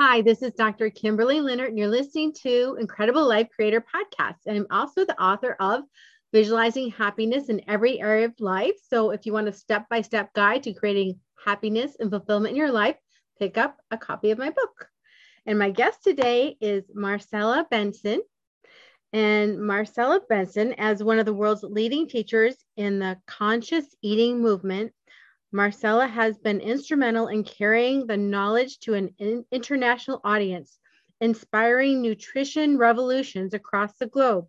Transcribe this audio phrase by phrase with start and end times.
[0.00, 0.90] Hi, this is Dr.
[0.90, 4.36] Kimberly Leonard, and you're listening to Incredible Life Creator Podcast.
[4.46, 5.82] And I'm also the author of
[6.32, 8.76] Visualizing Happiness in Every Area of Life.
[8.88, 12.56] So if you want a step by step guide to creating happiness and fulfillment in
[12.56, 12.94] your life,
[13.40, 14.88] pick up a copy of my book.
[15.46, 18.22] And my guest today is Marcela Benson.
[19.12, 24.92] And Marcela Benson, as one of the world's leading teachers in the conscious eating movement,
[25.50, 30.78] Marcela has been instrumental in carrying the knowledge to an in- international audience,
[31.22, 34.46] inspiring nutrition revolutions across the globe.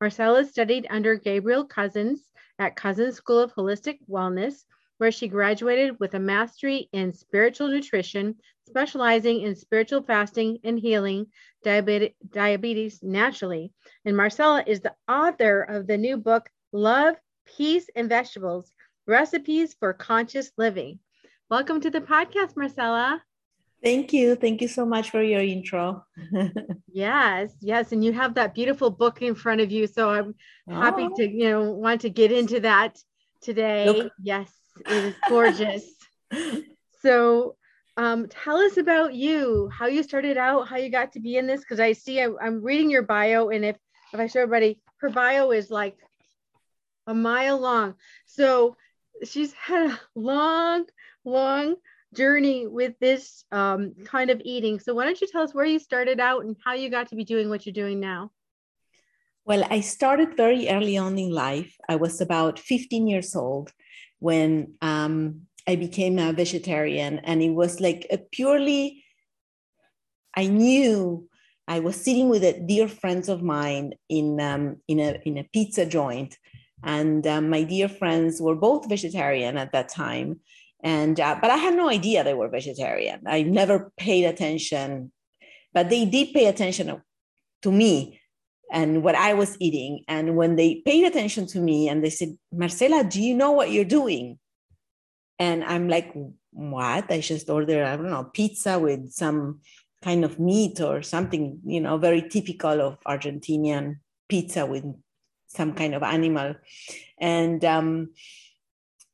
[0.00, 4.64] Marcela studied under Gabriel Cousens at Cousens School of Holistic Wellness,
[4.98, 8.36] where she graduated with a mastery in spiritual nutrition,
[8.68, 11.26] specializing in spiritual fasting and healing
[11.64, 13.72] diabetes, diabetes naturally.
[14.04, 18.72] And Marcela is the author of the new book, Love, Peace, and Vegetables
[19.06, 20.98] Recipes for Conscious Living.
[21.48, 23.22] Welcome to the podcast, Marcela.
[23.80, 24.34] Thank you.
[24.34, 26.04] Thank you so much for your intro.
[26.92, 27.92] yes, yes.
[27.92, 29.86] And you have that beautiful book in front of you.
[29.86, 30.34] So I'm
[30.68, 30.74] oh.
[30.74, 32.98] happy to, you know, want to get into that
[33.40, 33.86] today.
[33.86, 34.12] Look.
[34.20, 34.50] Yes,
[34.84, 35.84] it is gorgeous.
[37.00, 37.54] so
[37.96, 41.46] um, tell us about you, how you started out, how you got to be in
[41.46, 41.60] this.
[41.60, 43.76] Because I see I, I'm reading your bio, and if
[44.12, 45.96] if I show everybody, her bio is like
[47.06, 47.94] a mile long.
[48.24, 48.76] So
[49.24, 50.86] she's had a long,
[51.24, 51.76] long
[52.14, 54.80] journey with this um, kind of eating.
[54.80, 57.16] So why don't you tell us where you started out and how you got to
[57.16, 58.30] be doing what you're doing now?
[59.44, 61.76] Well, I started very early on in life.
[61.88, 63.72] I was about 15 years old
[64.18, 69.04] when um, I became a vegetarian, and it was like a purely,
[70.34, 71.28] I knew
[71.68, 75.44] I was sitting with a dear friends of mine in um, in a in a
[75.52, 76.38] pizza joint,
[76.82, 80.40] and um, my dear friends were both vegetarian at that time.
[80.82, 83.22] And uh, but i had no idea they were vegetarian.
[83.26, 85.12] I never paid attention
[85.76, 87.02] but they did pay attention
[87.60, 88.18] to me
[88.72, 90.04] and what i was eating.
[90.08, 93.70] And when they paid attention to me and they said Marcela, do you know what
[93.70, 94.38] you're doing?
[95.38, 96.12] And i'm like
[96.52, 97.10] what?
[97.10, 99.60] I just ordered i don't know pizza with some
[100.02, 103.96] kind of meat or something you know very typical of argentinian
[104.28, 104.84] pizza with
[105.46, 106.54] some kind of animal.
[107.18, 108.10] And um,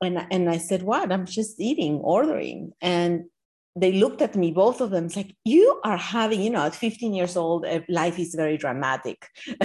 [0.00, 1.12] and and I said, "What?
[1.12, 3.24] I'm just eating, ordering." And
[3.74, 6.74] they looked at me, both of them, it's like, "You are having, you know, at
[6.74, 9.26] 15 years old, uh, life is very dramatic.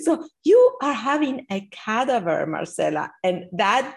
[0.00, 3.94] so you are having a cadaver, Marcela." And that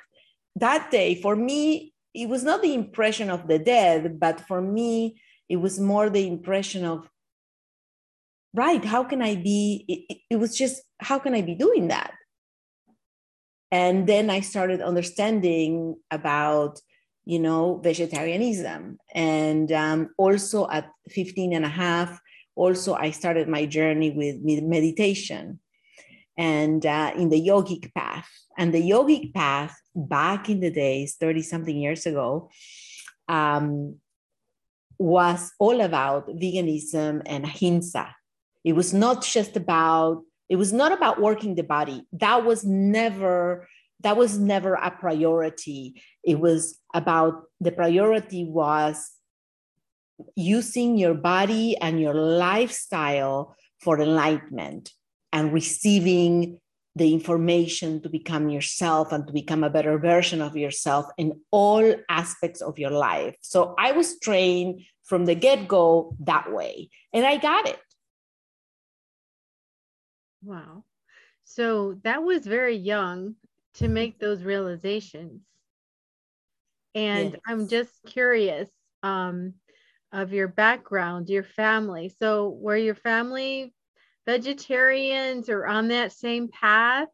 [0.55, 5.21] that day, for me, it was not the impression of the dead, but for me,
[5.47, 7.09] it was more the impression of
[8.53, 12.13] right how can i be it, it, was just how can i be doing that?
[13.71, 16.79] And then i started understanding about
[17.25, 18.97] you know vegetarianism.
[19.13, 22.19] And um, also at 15 and a half
[22.55, 25.59] also i started my journey with meditation
[26.37, 28.29] and uh, in the yogic path.
[28.57, 32.49] And the yogic path back in the days 30 something years ago
[33.27, 33.97] um,
[34.97, 38.15] was all about veganism and ahimsa
[38.63, 42.05] it was not just about, it was not about working the body.
[42.13, 43.67] That was never,
[44.01, 46.01] that was never a priority.
[46.23, 49.11] It was about the priority was
[50.35, 54.91] using your body and your lifestyle for enlightenment
[55.31, 56.59] and receiving
[56.95, 61.95] the information to become yourself and to become a better version of yourself in all
[62.09, 63.35] aspects of your life.
[63.41, 67.79] So I was trained from the get go that way, and I got it.
[70.43, 70.83] Wow.
[71.43, 73.35] So that was very young
[73.75, 75.41] to make those realizations.
[76.95, 77.41] And yes.
[77.47, 78.69] I'm just curious
[79.03, 79.53] um,
[80.11, 82.13] of your background, your family.
[82.19, 83.73] So were your family
[84.25, 87.07] vegetarians or on that same path?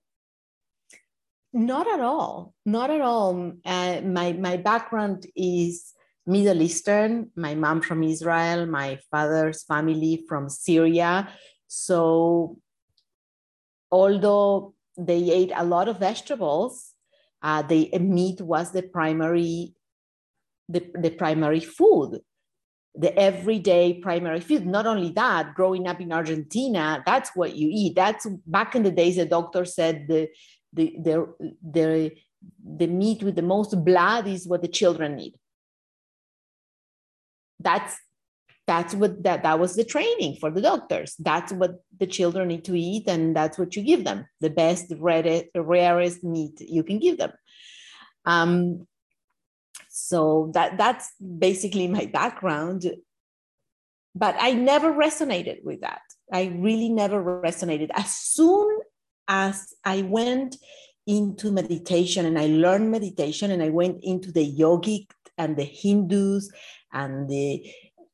[1.53, 2.53] Not at all.
[2.65, 3.53] Not at all.
[3.63, 5.93] Uh, my my background is
[6.25, 7.31] Middle Eastern.
[7.35, 8.65] My mom from Israel.
[8.65, 11.29] My father's family from Syria.
[11.67, 12.57] So
[14.01, 16.73] although they ate a lot of vegetables,
[17.41, 17.63] uh,
[18.17, 19.73] meat was the primary
[20.67, 22.19] the, the primary food
[22.97, 24.65] the everyday primary food.
[24.65, 27.93] Not only that growing up in argentina that's what you eat.
[27.95, 30.29] That's back in the days the doctor said the
[30.73, 31.15] the the
[31.77, 32.11] the,
[32.81, 35.33] the meat with the most blood is what the children need.
[37.59, 37.95] That's
[38.67, 42.65] that's what that that was the training for the doctors that's what the children need
[42.65, 46.99] to eat and that's what you give them the best rarest, rarest meat you can
[46.99, 47.31] give them
[48.25, 48.87] um,
[49.89, 52.83] So that that's basically my background.
[54.13, 56.01] But I never resonated with that.
[56.31, 57.91] I really never resonated.
[57.93, 58.79] As soon
[59.27, 60.57] as I went
[61.07, 65.07] into meditation and I learned meditation and I went into the yogic
[65.37, 66.51] and the Hindus
[66.91, 67.63] and the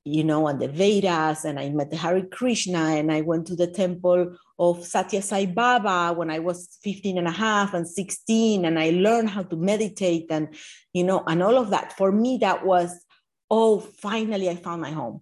[0.04, 3.56] you know, and the Vedas, and I met the Hare Krishna, and I went to
[3.56, 8.66] the temple of Satya Sai Baba when I was 15 and a half and 16,
[8.66, 10.56] and I learned how to meditate and,
[10.94, 11.98] you know, and all of that.
[11.98, 13.06] For me, that was,
[13.50, 15.22] oh, finally I found my home,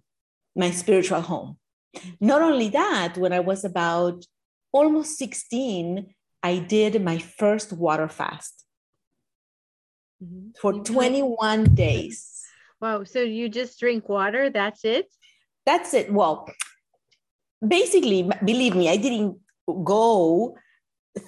[0.56, 1.58] my spiritual home.
[2.20, 4.24] Not only that, when I was about
[4.72, 8.64] almost 16, I did my first water fast
[10.22, 10.50] mm-hmm.
[10.60, 12.29] for 21 days.
[12.80, 13.04] Wow.
[13.04, 14.50] So you just drink water?
[14.50, 15.06] That's it?
[15.66, 16.12] That's it.
[16.12, 16.48] Well,
[17.66, 19.38] basically, believe me, I didn't
[19.84, 20.56] go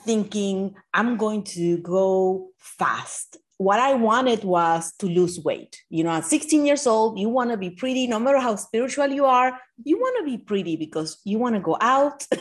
[0.04, 3.36] thinking I'm going to go fast.
[3.58, 5.80] What I wanted was to lose weight.
[5.88, 9.08] You know, at 16 years old, you want to be pretty, no matter how spiritual
[9.08, 12.26] you are, you want to be pretty because you want to go out.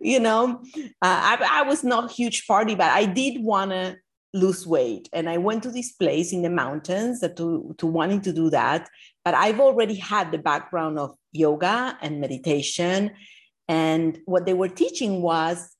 [0.00, 3.96] you know, uh, I, I was not huge party, but I did want to
[4.34, 5.08] lose weight.
[5.12, 8.88] And I went to this place in the mountains to, to wanting to do that.
[9.24, 13.12] But I've already had the background of yoga and meditation.
[13.68, 15.70] And what they were teaching was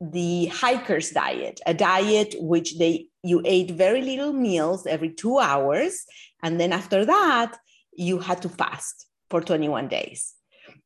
[0.00, 6.04] the hiker's diet, a diet which they you ate very little meals every two hours.
[6.42, 7.56] And then after that,
[7.96, 10.34] you had to fast for 21 days.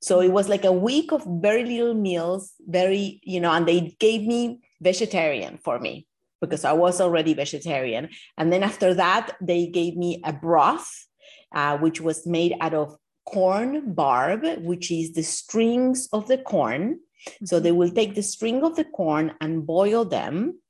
[0.00, 3.96] So it was like a week of very little meals, very, you know, and they
[3.98, 6.06] gave me vegetarian for me
[6.40, 8.08] because I was already vegetarian.
[8.36, 11.06] And then after that, they gave me a broth,
[11.54, 12.96] uh, which was made out of
[13.26, 17.00] corn barb, which is the strings of the corn.
[17.28, 17.46] Mm-hmm.
[17.46, 20.60] So they will take the string of the corn and boil them,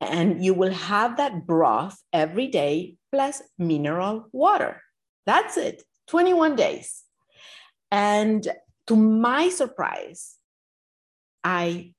[0.00, 4.82] and you will have that broth every day plus mineral water.
[5.26, 7.02] That's it, 21 days.
[7.90, 8.46] And
[8.86, 10.36] to my surprise,
[11.42, 11.94] I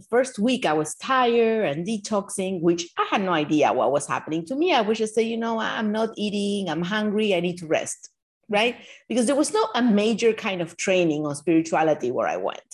[0.00, 4.06] the first week I was tired and detoxing, which I had no idea what was
[4.06, 4.72] happening to me.
[4.72, 8.08] I was just say, you know, I'm not eating, I'm hungry, I need to rest,
[8.48, 8.76] right?
[9.08, 12.70] Because there was not a major kind of training on spirituality where I went.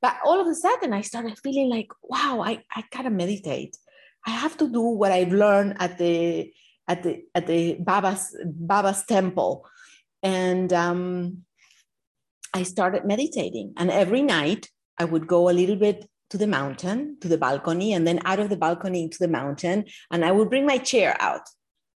[0.00, 3.76] But all of a sudden I started feeling like, wow, I, I gotta meditate.
[4.26, 6.52] I have to do what I've learned at the
[6.88, 9.64] at the at the Baba's Baba's temple.
[10.24, 11.44] And um,
[12.52, 13.74] I started meditating.
[13.76, 14.68] And every night
[14.98, 18.40] I would go a little bit to the mountain, to the balcony, and then out
[18.40, 19.84] of the balcony into the mountain.
[20.10, 21.46] And I would bring my chair out,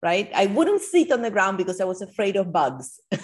[0.03, 0.31] right?
[0.35, 3.01] I wouldn't sit on the ground because I was afraid of bugs.
[3.11, 3.21] and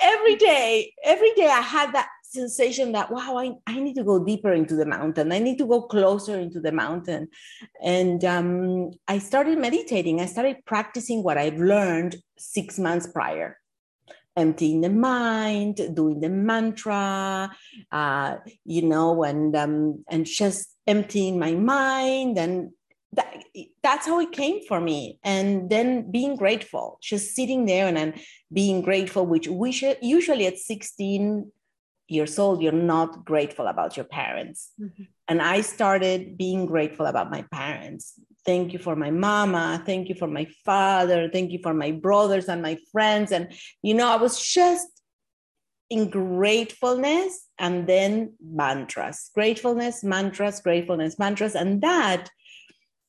[0.00, 4.24] every day, every day I had that sensation that wow I, I need to go
[4.24, 7.28] deeper into the mountain i need to go closer into the mountain
[7.82, 13.58] and um, i started meditating i started practicing what i've learned six months prior
[14.36, 17.50] emptying the mind, doing the mantra,
[17.90, 22.70] uh, you know, and um, and just emptying my mind, and
[23.12, 23.44] that,
[23.82, 25.18] that's how it came for me.
[25.22, 28.14] And then being grateful, just sitting there and then
[28.52, 31.50] being grateful, which we should usually at 16
[32.12, 34.72] years old, you're not grateful about your parents.
[34.80, 35.04] Mm-hmm.
[35.28, 38.14] And I started being grateful about my parents,
[38.44, 39.82] thank you for my mama.
[39.84, 41.28] Thank you for my father.
[41.32, 43.32] Thank you for my brothers and my friends.
[43.32, 43.52] And
[43.82, 44.88] you know i was just
[45.90, 49.30] in gratefulness and then mantras.
[49.34, 51.54] Gratefulness mantras gratefulness mantras.
[51.54, 52.30] And that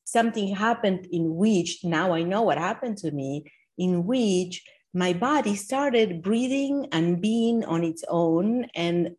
[0.03, 3.45] something happened in which now i know what happened to me
[3.77, 9.15] in which my body started breathing and being on its own and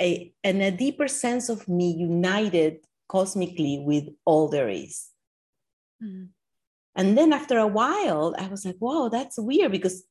[0.00, 2.78] a, and a deeper sense of me united
[3.08, 5.12] cosmically with all there is
[6.02, 6.24] Mm-hmm.
[6.94, 10.04] And then after a while, I was like, whoa, that's weird because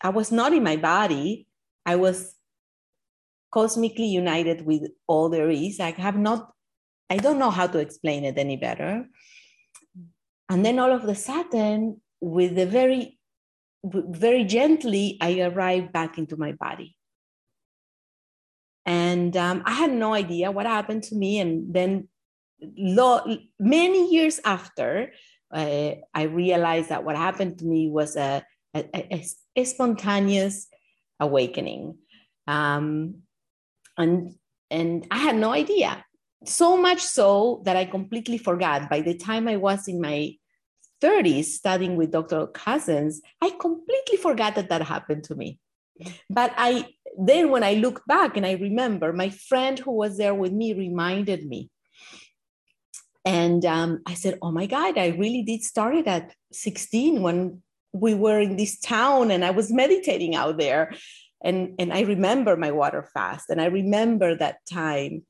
[0.00, 1.46] I was not in my body.
[1.84, 2.34] I was
[3.50, 5.80] cosmically united with all there is.
[5.80, 6.52] I have not,
[7.10, 9.06] I don't know how to explain it any better.
[10.48, 13.17] And then all of a sudden, with the very,
[13.84, 16.96] very gently, I arrived back into my body.
[18.84, 21.38] And um, I had no idea what happened to me.
[21.38, 22.08] And then,
[22.60, 25.12] lo- many years after,
[25.52, 28.44] uh, I realized that what happened to me was a,
[28.74, 30.68] a, a, a spontaneous
[31.20, 31.98] awakening.
[32.46, 33.22] Um,
[33.96, 34.34] and,
[34.70, 36.04] and I had no idea.
[36.44, 38.88] So much so that I completely forgot.
[38.88, 40.34] By the time I was in my
[41.02, 42.46] 30s studying with Dr.
[42.48, 45.58] Cousens, I completely forgot that that happened to me.
[46.30, 46.88] But I
[47.18, 50.72] then when I look back and I remember my friend who was there with me
[50.72, 51.70] reminded me.
[53.24, 57.62] And um, I said, Oh my God, I really did start it at 16 when
[57.92, 60.94] we were in this town and I was meditating out there.
[61.42, 65.24] And, and I remember my water fast and I remember that time.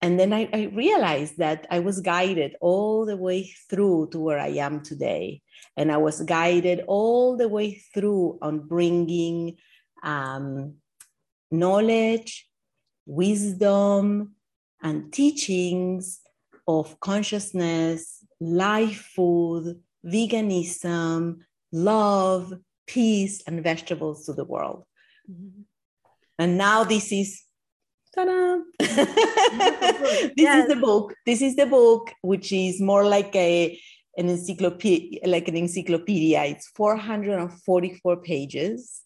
[0.00, 4.38] And then I, I realized that I was guided all the way through to where
[4.38, 5.42] I am today.
[5.76, 9.56] And I was guided all the way through on bringing
[10.02, 10.74] um,
[11.50, 12.48] knowledge,
[13.06, 14.34] wisdom,
[14.82, 16.20] and teachings
[16.68, 21.38] of consciousness, life food, veganism,
[21.72, 22.52] love,
[22.86, 24.84] peace, and vegetables to the world.
[25.30, 25.62] Mm-hmm.
[26.38, 27.42] And now this is
[28.18, 28.58] ta-da!
[28.78, 30.62] this yes.
[30.62, 31.14] is the book.
[31.24, 33.78] This is the book, which is more like a
[34.16, 36.42] an encyclopedia, like an encyclopedia.
[36.44, 39.02] It's 444 pages.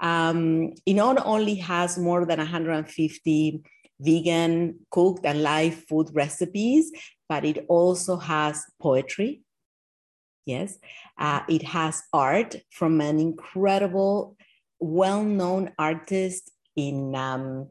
[0.00, 3.62] Um, it not only has more than 150
[4.00, 6.92] vegan cooked and live food recipes,
[7.28, 9.42] but it also has poetry.
[10.46, 10.78] Yes,
[11.18, 14.36] uh, it has art from an incredible,
[14.78, 17.70] well-known artist in um,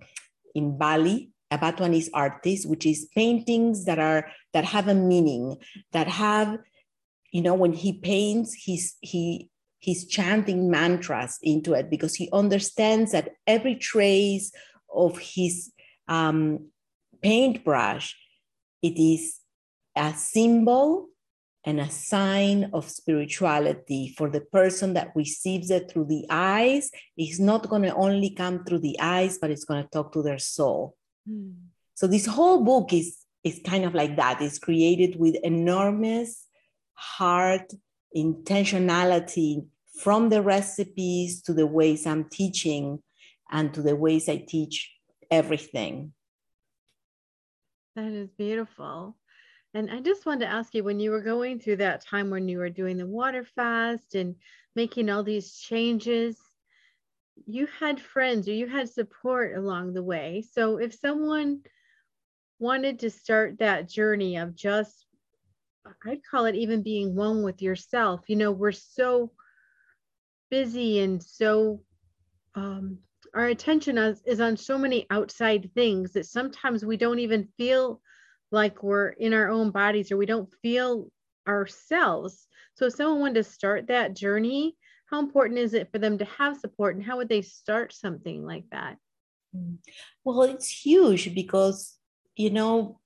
[0.55, 5.57] in Bali, a Batuanese artist, which is paintings that are that have a meaning,
[5.91, 6.57] that have,
[7.31, 13.11] you know, when he paints, he's he he's chanting mantras into it because he understands
[13.11, 14.51] that every trace
[14.93, 15.71] of his
[16.07, 16.67] um,
[17.21, 18.15] paintbrush,
[18.81, 19.39] it is
[19.95, 21.09] a symbol
[21.65, 26.91] and a sign of spirituality for the person that receives it through the eyes.
[27.15, 30.21] It's not going to only come through the eyes, but it's going to talk to
[30.21, 30.95] their soul.
[31.29, 31.53] Mm.
[31.95, 34.41] So this whole book is is kind of like that.
[34.41, 36.47] It's created with enormous
[36.93, 37.73] heart
[38.15, 39.65] intentionality
[39.99, 43.03] from the recipes to the ways I'm teaching
[43.51, 44.93] and to the ways I teach
[45.29, 46.13] everything.
[47.95, 49.17] That is beautiful.
[49.73, 52.47] And I just wanted to ask you when you were going through that time when
[52.47, 54.35] you were doing the water fast and
[54.75, 56.37] making all these changes,
[57.47, 60.43] you had friends or you had support along the way.
[60.51, 61.61] So if someone
[62.59, 65.05] wanted to start that journey of just,
[66.05, 69.31] I'd call it even being one with yourself, you know, we're so
[70.51, 71.81] busy and so
[72.53, 72.99] um,
[73.33, 77.99] our attention is, is on so many outside things that sometimes we don't even feel
[78.53, 81.09] like we're in our own bodies or we don't feel
[81.47, 82.47] ourselves.
[82.75, 86.25] So if someone wanted to start that journey, how important is it for them to
[86.25, 88.97] have support and how would they start something like that?
[89.55, 89.77] Mm.
[90.23, 91.97] Well, it's huge because,
[92.35, 92.99] you know,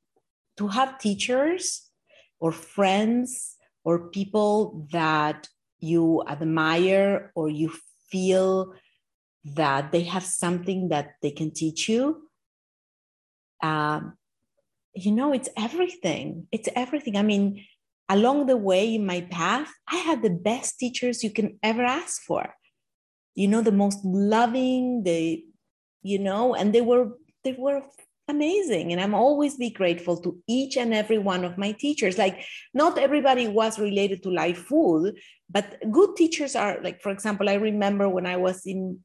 [0.57, 1.89] to have teachers
[2.39, 5.47] or friends or people that
[5.79, 7.71] you admire or you
[8.11, 8.73] feel
[9.45, 12.27] that they have something that they can teach you
[13.63, 14.17] um,
[14.93, 16.47] you know it's everything.
[16.51, 17.17] It's everything.
[17.17, 17.65] I mean
[18.09, 22.21] along the way in my path i had the best teachers you can ever ask
[22.23, 22.53] for.
[23.35, 25.43] You know the most loving the
[26.01, 27.11] you know and they were
[27.43, 27.83] they were
[28.29, 28.91] amazing.
[28.91, 32.17] And i'm always be grateful to each and every one of my teachers.
[32.17, 35.17] Like not everybody was related to life food
[35.49, 38.99] but good teachers are like for example i remember when i was in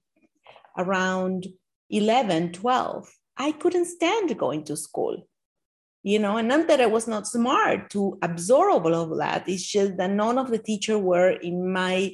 [0.79, 1.47] around
[1.91, 5.29] 11 12 i couldn't stand going to school
[6.03, 9.49] you know and not that i was not smart to absorb all of that.
[9.49, 12.13] It's just that none of the teachers were in my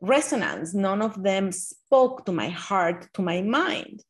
[0.00, 0.74] resonance.
[0.74, 4.02] None of them spoke to my heart to my mind.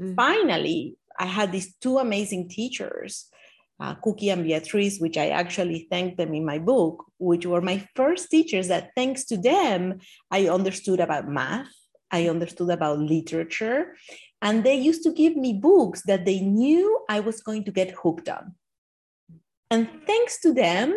[0.00, 0.14] Mm-hmm.
[0.14, 3.30] finally I had these two amazing teachers,
[3.78, 7.86] uh, Cookie and Beatrice, which I actually thank them in my book, which were my
[7.94, 11.72] first teachers that thanks to them, I understood about math,
[12.10, 13.96] I understood about literature,
[14.42, 17.92] and they used to give me books that they knew I was going to get
[18.02, 18.54] hooked on.
[19.70, 20.94] And thanks to them,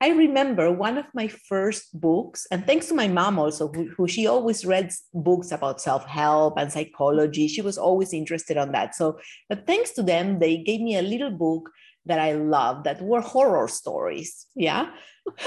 [0.00, 4.08] I remember one of my first books, and thanks to my mom also, who, who
[4.08, 7.48] she always read books about self help and psychology.
[7.48, 8.94] She was always interested on that.
[8.94, 11.70] So, but thanks to them, they gave me a little book
[12.04, 14.46] that I loved that were horror stories.
[14.54, 14.90] Yeah.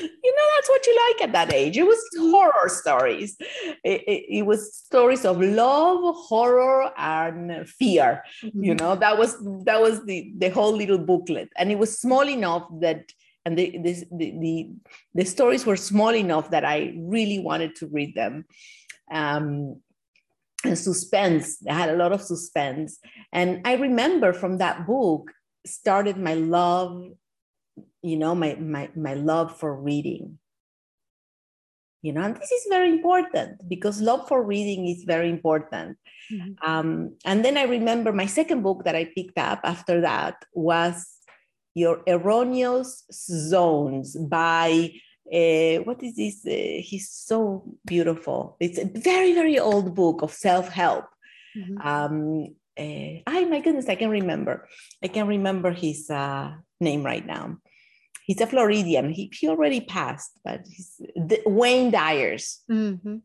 [0.00, 3.36] you know that's what you like at that age it was horror stories
[3.84, 8.64] it, it, it, was stories of love horror and fear mm-hmm.
[8.64, 12.28] you know that was that was the the whole little booklet and it was small
[12.28, 13.04] enough that
[13.44, 14.68] and the, the, the,
[15.14, 18.44] the, stories were small enough that I really wanted to read them.
[19.10, 19.80] Um,
[20.64, 22.98] and suspense, I had a lot of suspense.
[23.32, 25.32] And I remember from that book
[25.66, 27.12] started my love,
[28.02, 30.38] you know, my, my, my love for reading.
[32.02, 35.96] you know and this is very important because love for reading is very important
[36.30, 36.52] mm-hmm.
[36.68, 40.94] um, and then i remember my second book that i picked up after that was
[41.74, 44.90] your erroneous zones by
[45.32, 50.32] uh, what is this uh, he's so beautiful it's a very very old book of
[50.32, 51.06] self-help
[51.56, 51.78] mm-hmm.
[51.86, 52.46] um,
[52.78, 54.66] uh, I my goodness, I can remember.
[55.04, 56.52] I can remember his uh,
[56.82, 57.56] name right now
[58.24, 59.10] he's a Floridian.
[59.10, 62.60] He, he already passed, but he's the, Wayne Dyers.
[62.70, 63.16] Mm-hmm.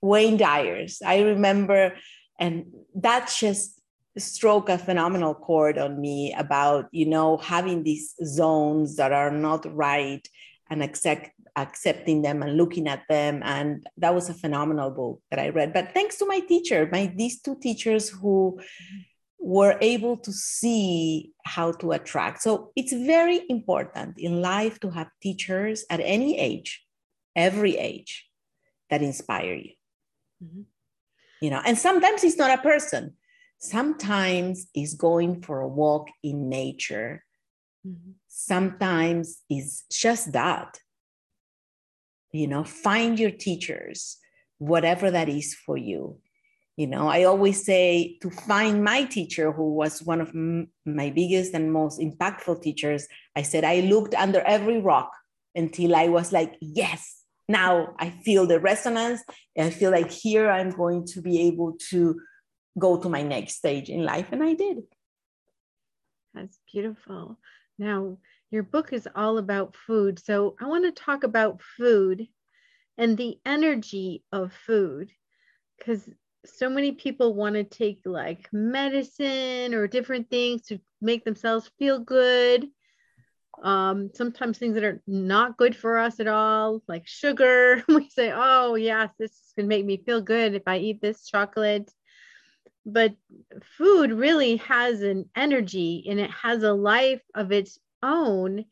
[0.00, 1.02] Wayne Dyers.
[1.04, 1.94] I remember,
[2.38, 2.66] and
[2.96, 3.80] that just
[4.16, 9.66] stroke a phenomenal chord on me about you know having these zones that are not
[9.74, 10.28] right
[10.70, 15.40] and accept accepting them and looking at them and that was a phenomenal book that
[15.40, 18.56] i read but thanks to my teacher my these two teachers who
[19.44, 22.40] were able to see how to attract.
[22.40, 26.82] So it's very important in life to have teachers at any age,
[27.36, 28.26] every age,
[28.88, 29.72] that inspire you.
[30.42, 30.62] Mm-hmm.
[31.42, 33.18] You know, and sometimes it's not a person.
[33.58, 37.22] Sometimes it's going for a walk in nature.
[37.86, 38.12] Mm-hmm.
[38.26, 40.78] Sometimes it's just that.
[42.32, 44.16] You know, find your teachers,
[44.56, 46.18] whatever that is for you
[46.76, 51.10] you know i always say to find my teacher who was one of m- my
[51.10, 55.10] biggest and most impactful teachers i said i looked under every rock
[55.54, 59.22] until i was like yes now i feel the resonance.
[59.58, 62.18] I feel like here i'm going to be able to
[62.78, 64.28] go to my next stage in life.
[64.32, 64.78] And i did.
[66.32, 67.38] That's beautiful.
[67.78, 68.18] Now
[68.54, 72.28] your book is all about food so i want to talk about food
[72.96, 75.10] and the energy of food
[75.76, 76.08] because
[76.44, 81.98] so many people want to take like medicine or different things to make themselves feel
[81.98, 82.68] good.
[83.62, 87.82] Um, sometimes things that are not good for us at all, like sugar.
[87.88, 91.90] We say, oh, yes, this can make me feel good if I eat this chocolate.
[92.84, 93.14] But
[93.78, 98.64] food really has an energy and it has a life of its own.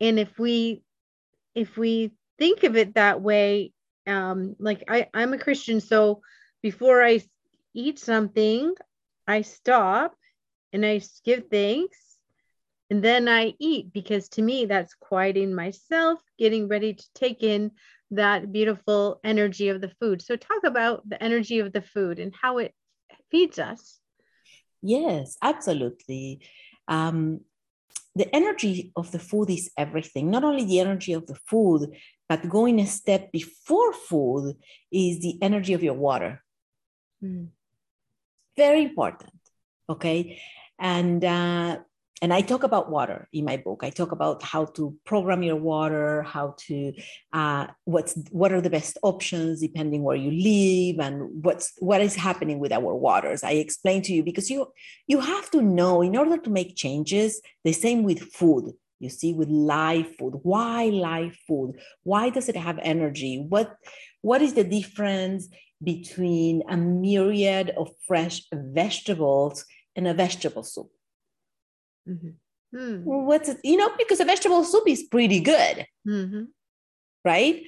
[0.00, 0.82] And if we
[1.54, 3.72] if we think of it that way,
[4.06, 6.22] um, like I, I'm a Christian, so
[6.62, 7.20] before I
[7.74, 8.74] eat something,
[9.26, 10.14] I stop
[10.72, 12.08] and I give thanks
[12.90, 17.72] and then I eat because to me that's quieting myself, getting ready to take in
[18.10, 20.22] that beautiful energy of the food.
[20.22, 22.74] So talk about the energy of the food and how it
[23.30, 24.00] feeds us.
[24.80, 26.40] Yes, absolutely.
[26.86, 27.40] Um,
[28.14, 30.30] the energy of the food is everything.
[30.30, 31.94] Not only the energy of the food,
[32.28, 34.56] but going a step before food
[34.90, 36.42] is the energy of your water.
[37.22, 37.48] Mm.
[38.56, 39.32] Very important.
[39.88, 40.40] Okay.
[40.78, 41.78] And uh,
[42.20, 43.82] and I talk about water in my book.
[43.84, 46.92] I talk about how to program your water, how to
[47.32, 52.16] uh, what's what are the best options depending where you live, and what's what is
[52.16, 53.44] happening with our waters.
[53.44, 54.66] I explain to you because you
[55.06, 57.40] you have to know in order to make changes.
[57.64, 58.72] The same with food.
[59.00, 60.40] You see, with live food.
[60.42, 61.80] Why live food?
[62.02, 63.44] Why does it have energy?
[63.48, 63.76] What
[64.22, 65.48] what is the difference
[65.82, 69.64] between a myriad of fresh vegetables
[69.94, 70.90] and a vegetable soup.
[72.08, 72.76] Mm-hmm.
[72.76, 73.02] Mm.
[73.04, 76.44] What's it, you know, because a vegetable soup is pretty good, mm-hmm.
[77.24, 77.62] right?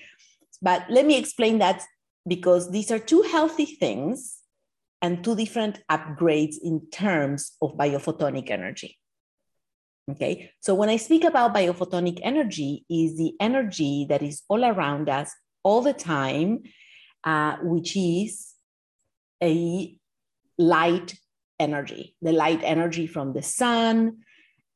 [0.61, 1.83] But let me explain that
[2.27, 4.39] because these are two healthy things
[5.01, 8.99] and two different upgrades in terms of biophotonic energy.
[10.11, 15.09] Okay, so when I speak about biophotonic energy, is the energy that is all around
[15.09, 16.63] us all the time
[17.25, 18.55] uh, which is
[19.43, 19.97] a
[20.59, 21.15] light
[21.59, 24.19] energy, the light energy from the sun,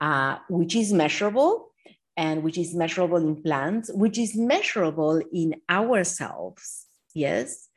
[0.01, 1.73] uh, which is measurable
[2.17, 6.87] and which is measurable in plants, which is measurable in ourselves.
[7.15, 7.69] Yes.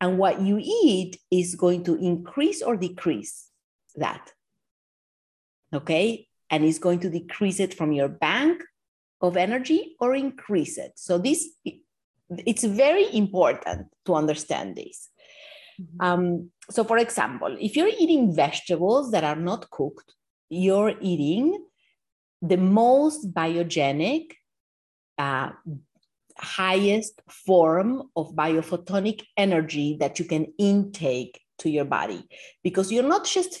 [0.00, 3.48] And what you eat is going to increase or decrease
[3.96, 4.32] that.
[5.74, 6.28] Okay.
[6.48, 8.62] And it's going to decrease it from your bank
[9.20, 10.92] of energy or increase it.
[10.96, 11.48] So this
[12.38, 15.08] it's very important to understand this.
[15.80, 16.00] Mm-hmm.
[16.00, 20.14] Um, so, for example, if you're eating vegetables that are not cooked,
[20.48, 21.64] you're eating
[22.42, 24.32] the most biogenic,
[25.18, 25.50] uh,
[26.38, 32.26] highest form of biophotonic energy that you can intake to your body
[32.64, 33.60] because you're not just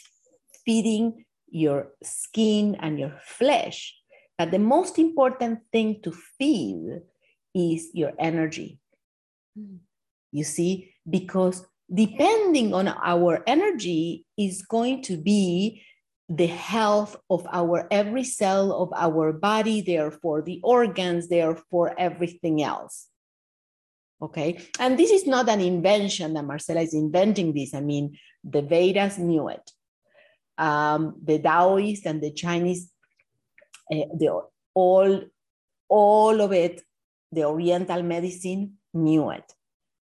[0.64, 3.94] feeding your skin and your flesh,
[4.38, 7.02] but the most important thing to feed
[7.54, 8.78] is your energy.
[9.58, 9.78] Mm.
[10.32, 15.82] You see, because depending on our energy is going to be
[16.28, 23.08] the health of our every cell of our body, therefore the organs, therefore everything else.
[24.22, 24.60] Okay.
[24.78, 27.74] And this is not an invention that Marcela is inventing this.
[27.74, 29.70] I mean, the Vedas knew it.
[30.58, 32.92] Um, the Taoists and the Chinese,
[33.90, 34.42] uh, the,
[34.74, 35.22] all,
[35.88, 36.82] all of it,
[37.32, 39.52] the Oriental medicine knew it.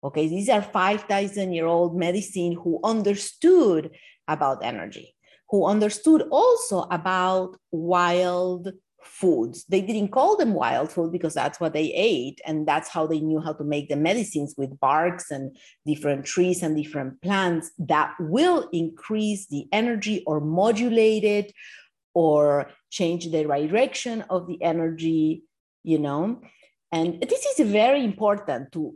[0.04, 3.90] Okay, these are 5,000 year old medicine who understood
[4.28, 5.14] about energy,
[5.50, 8.72] who understood also about wild
[9.06, 9.64] foods.
[9.68, 12.40] They didn't call them wild food because that's what they ate.
[12.44, 16.62] And that's how they knew how to make the medicines with barks and different trees
[16.62, 21.52] and different plants that will increase the energy or modulate it
[22.14, 25.44] or change the direction of the energy,
[25.82, 26.40] you know.
[26.92, 28.94] And this is very important to,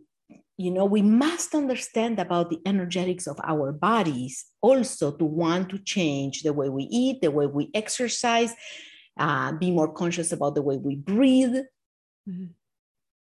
[0.57, 5.79] you know, we must understand about the energetics of our bodies also to want to
[5.79, 8.55] change the way we eat, the way we exercise,
[9.19, 11.57] uh, be more conscious about the way we breathe.
[12.29, 12.47] Mm-hmm.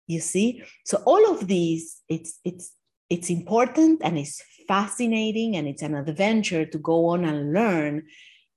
[0.08, 2.74] You see, so all of these, it's it's
[3.10, 8.04] it's important and it's fascinating and it's an adventure to go on and learn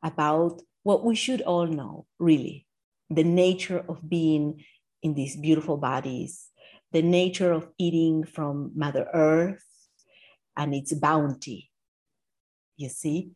[0.03, 2.67] about what we should all know, really,
[3.11, 4.65] the nature of being
[5.07, 6.51] in these beautiful bodies,
[6.91, 9.65] the nature of eating from Mother Earth
[10.57, 11.71] and its bounty.
[12.77, 13.31] You see,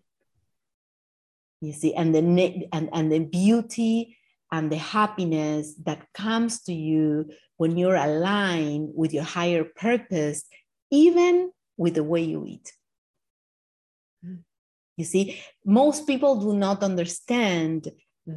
[1.61, 4.17] you see and the and, and the beauty
[4.51, 10.45] and the happiness that comes to you when you're aligned with your higher purpose
[10.91, 12.73] even with the way you eat
[14.27, 14.39] mm.
[14.97, 17.89] you see most people do not understand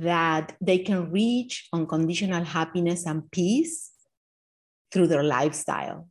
[0.01, 3.91] that they can reach unconditional happiness and peace
[4.91, 6.07] through their lifestyle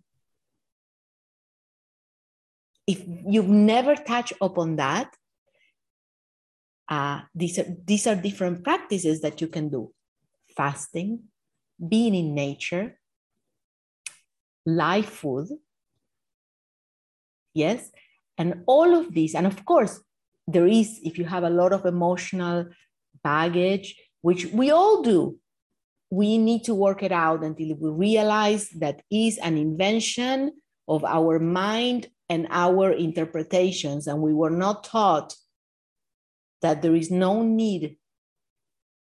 [2.86, 5.14] if you've never touched upon that
[6.88, 9.92] uh, these, are, these are different practices that you can do
[10.56, 11.20] fasting,
[11.88, 12.98] being in nature,
[14.66, 15.48] live food.
[17.54, 17.90] Yes.
[18.36, 20.00] And all of these, and of course,
[20.46, 22.66] there is, if you have a lot of emotional
[23.22, 25.38] baggage, which we all do,
[26.10, 30.52] we need to work it out until we realize that is an invention
[30.86, 34.06] of our mind and our interpretations.
[34.06, 35.34] And we were not taught
[36.60, 37.96] that there is no need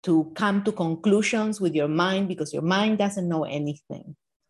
[0.03, 4.15] to come to conclusions with your mind because your mind doesn't know anything.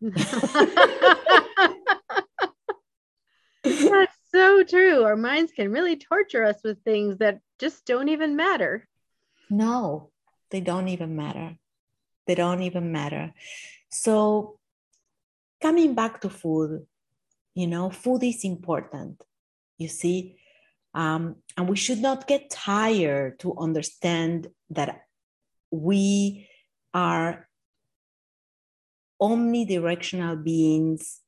[3.64, 5.04] That's so true.
[5.04, 8.88] Our minds can really torture us with things that just don't even matter.
[9.52, 10.08] No,
[10.50, 11.58] they don't even matter.
[12.26, 13.34] They don't even matter.
[13.90, 14.58] So,
[15.60, 16.86] coming back to food,
[17.54, 19.22] you know, food is important.
[19.76, 20.38] You see,
[20.94, 25.02] um, and we should not get tired to understand that
[25.70, 26.48] we
[26.94, 27.46] are
[29.20, 31.20] omnidirectional beings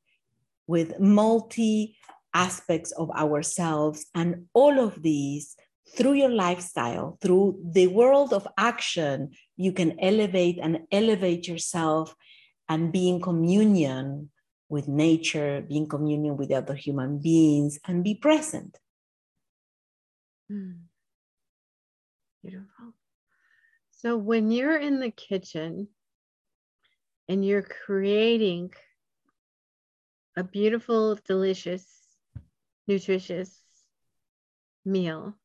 [0.67, 1.99] with multi
[2.33, 4.07] aspects of ourselves.
[4.15, 5.57] And all of these,
[5.97, 12.15] through your lifestyle, through the world of action, you can elevate and elevate yourself
[12.69, 14.31] and be in communion
[14.69, 18.77] with nature, be in communion with other human beings, and be present.
[20.51, 20.81] Mm.
[22.43, 22.95] Beautiful.
[23.93, 25.89] So when you're in the kitchen
[27.29, 28.73] and you're creating
[30.37, 31.87] a beautiful, delicious,
[32.89, 33.59] nutritious
[34.85, 35.39] meal,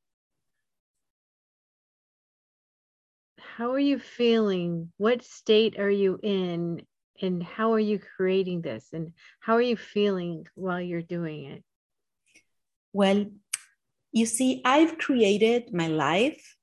[3.60, 4.89] how are you feeling?
[4.95, 6.82] What state are you in?
[7.22, 8.88] And how are you creating this?
[8.93, 11.63] And how are you feeling while you're doing it?
[12.93, 13.26] Well,
[14.13, 16.56] you see, I've created my life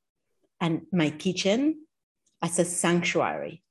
[0.59, 1.85] and my kitchen
[2.41, 3.63] as a sanctuary.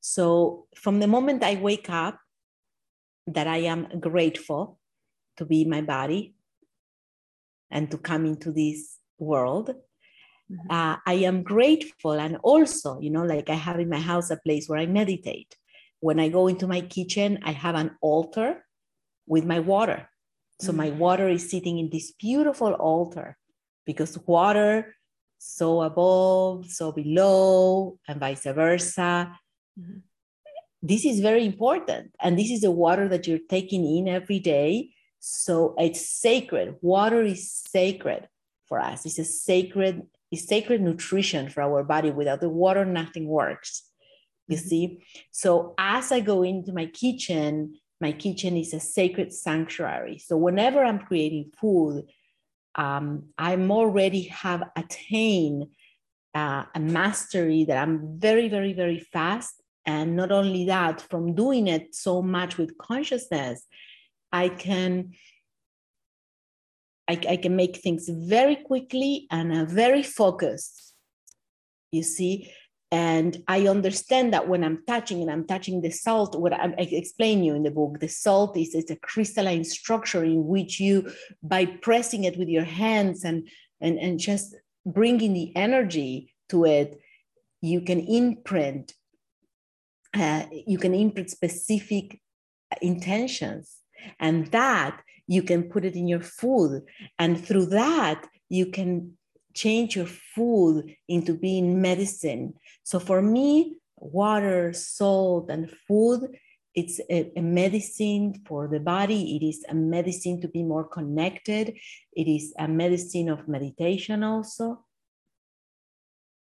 [0.00, 2.18] So from the moment I wake up,
[3.28, 4.78] that I am grateful
[5.38, 6.34] to be my body
[7.70, 9.74] and to come into this world.
[10.50, 10.70] Mm-hmm.
[10.70, 12.12] Uh, I am grateful.
[12.12, 15.56] And also, you know, like I have in my house a place where I meditate.
[16.00, 18.64] When I go into my kitchen, I have an altar
[19.26, 20.08] with my water.
[20.60, 20.96] So my mm.
[20.96, 23.36] water is sitting in this beautiful altar
[23.86, 24.94] because water
[25.44, 29.36] so above, so below, and vice versa.
[29.78, 29.98] Mm-hmm.
[30.80, 32.12] This is very important.
[32.20, 34.90] And this is the water that you're taking in every day.
[35.18, 36.76] So it's sacred.
[36.80, 38.28] Water is sacred
[38.68, 39.04] for us.
[39.04, 42.10] It's a sacred, it's sacred nutrition for our body.
[42.10, 43.84] Without the water, nothing works.
[44.48, 44.66] You mm-hmm.
[44.66, 45.04] see?
[45.30, 50.18] So as I go into my kitchen, my kitchen is a sacred sanctuary.
[50.18, 52.06] So whenever I'm creating food,
[52.74, 55.66] um, I'm already have attained
[56.34, 59.54] uh, a mastery that I'm very, very, very fast.
[59.84, 63.66] And not only that, from doing it so much with consciousness,
[64.32, 65.12] I can
[67.12, 70.94] I, I can make things very quickly and uh, very focused.
[71.90, 72.50] You see,
[72.92, 76.88] and I understand that when I'm touching and I'm touching the salt, what I, I
[77.02, 81.10] explain you in the book, the salt is it's a crystalline structure in which you,
[81.42, 83.48] by pressing it with your hands and
[83.80, 87.00] and and just bringing the energy to it,
[87.60, 88.94] you can imprint.
[90.14, 92.20] Uh, you can imprint specific
[92.82, 93.78] intentions,
[94.20, 96.82] and that you can put it in your food,
[97.18, 99.16] and through that you can
[99.54, 102.54] change your food into being medicine.
[102.82, 106.36] So for me, water, salt, and food,
[106.74, 109.36] it's a, a, medicine for the body.
[109.36, 111.74] It is a medicine to be more connected.
[112.12, 114.84] It is a medicine of meditation also.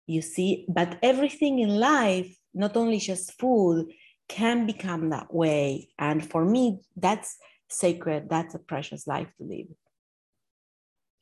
[0.06, 3.88] You see, but everything in life, not only just food,
[4.28, 5.89] can become that way.
[5.97, 7.38] And for me, that's
[7.73, 8.29] sacred.
[8.29, 9.67] That's a precious life to live.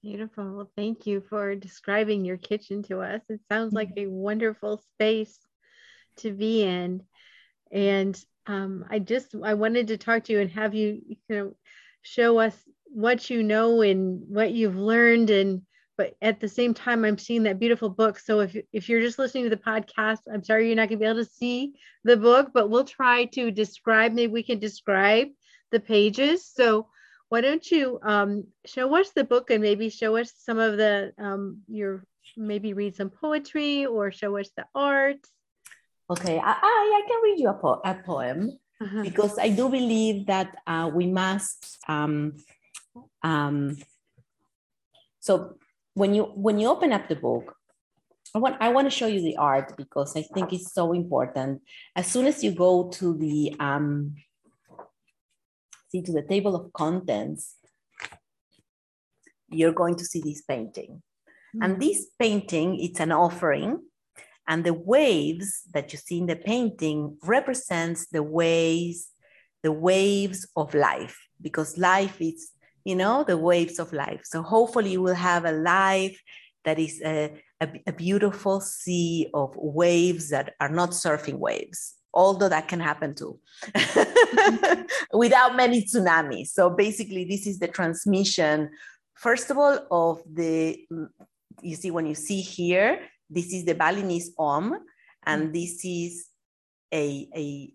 [0.02, 0.56] Beautiful.
[0.56, 3.22] Well, thank you for describing your kitchen to us.
[3.30, 5.38] It sounds like a wonderful space
[6.18, 7.04] to be in.
[7.72, 11.56] And um, I just I wanted to talk to you and have you, you know,
[12.02, 12.56] show us
[12.94, 15.62] what you know and what you've learned and
[15.98, 19.18] but at the same time i'm seeing that beautiful book so if, if you're just
[19.18, 22.18] listening to the podcast i'm sorry you're not going to be able to see the
[22.18, 25.28] book but we'll try to describe maybe we can describe
[25.72, 26.88] the pages so
[27.30, 31.14] why don't you um, show us the book and maybe show us some of the
[31.18, 32.04] um, your
[32.38, 35.20] maybe read some poetry or show us the art
[36.10, 39.04] okay i, I can read you a, po- a poem uh-huh.
[39.04, 42.34] because i do believe that uh, we must um,
[43.24, 43.78] um,
[45.20, 45.56] so
[45.94, 47.56] when you when you open up the book
[48.34, 51.62] I want, I want to show you the art because I think it's so important.
[51.96, 54.16] As soon as you go to the um,
[55.92, 57.56] see to the table of contents,
[59.50, 61.02] you're going to see this painting.
[61.56, 61.64] Mm-hmm.
[61.64, 63.82] And this painting, it's an offering.
[64.48, 69.10] And the waves that you see in the painting represents the waves,
[69.64, 72.52] the waves of life, because life is,
[72.84, 74.22] you know, the waves of life.
[74.24, 76.20] So hopefully you will have a life
[76.64, 82.50] that is a, a, a beautiful sea of waves that are not surfing waves although
[82.50, 83.40] that can happen too.
[85.14, 86.48] Without many tsunamis.
[86.48, 88.70] So basically this is the transmission
[89.16, 90.88] first of all of the
[91.62, 94.78] you see when you see here this is the balinese om
[95.26, 95.54] and mm.
[95.54, 96.28] this is
[96.94, 97.74] a, a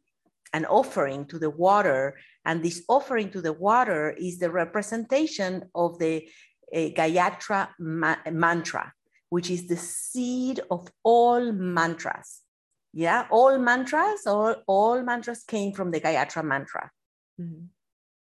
[0.53, 2.17] an offering to the water.
[2.45, 6.29] And this offering to the water is the representation of the
[6.75, 8.93] gayatri ma- mantra
[9.29, 12.43] which is the seed of all mantras
[12.97, 16.91] yeah, all mantras, all, all mantras came from the Gayatri mantra.
[17.39, 17.67] Mm-hmm.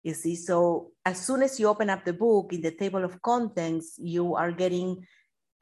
[0.02, 3.22] You see, so as soon as you open up the book in the table of
[3.22, 5.06] contents, you are getting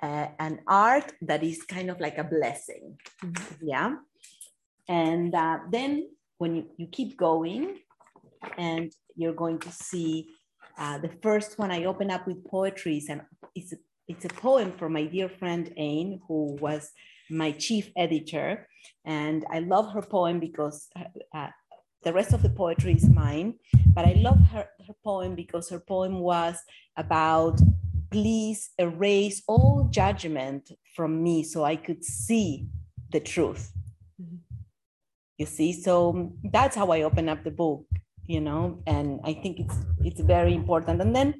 [0.02, 2.98] uh, an art that is kind of like a blessing.
[3.24, 3.68] Mm-hmm.
[3.68, 3.94] Yeah.
[4.88, 6.08] And uh, then
[6.38, 7.78] when you, you keep going,
[8.56, 10.26] and you're going to see
[10.76, 13.22] uh, the first one I open up with poetry, and
[13.54, 13.76] it's a,
[14.08, 16.90] it's a poem from my dear friend Ain, who was
[17.30, 18.68] my chief editor.
[19.04, 20.88] And I love her poem because
[21.34, 21.48] uh,
[22.02, 23.54] the rest of the poetry is mine,
[23.94, 26.56] but I love her, her poem because her poem was
[26.96, 27.60] about
[28.10, 32.66] please erase all judgment from me so I could see
[33.10, 33.72] the truth.
[34.20, 34.36] Mm-hmm.
[35.36, 37.86] You see, so that's how I open up the book,
[38.26, 41.00] you know, and I think it's it's very important.
[41.00, 41.34] And then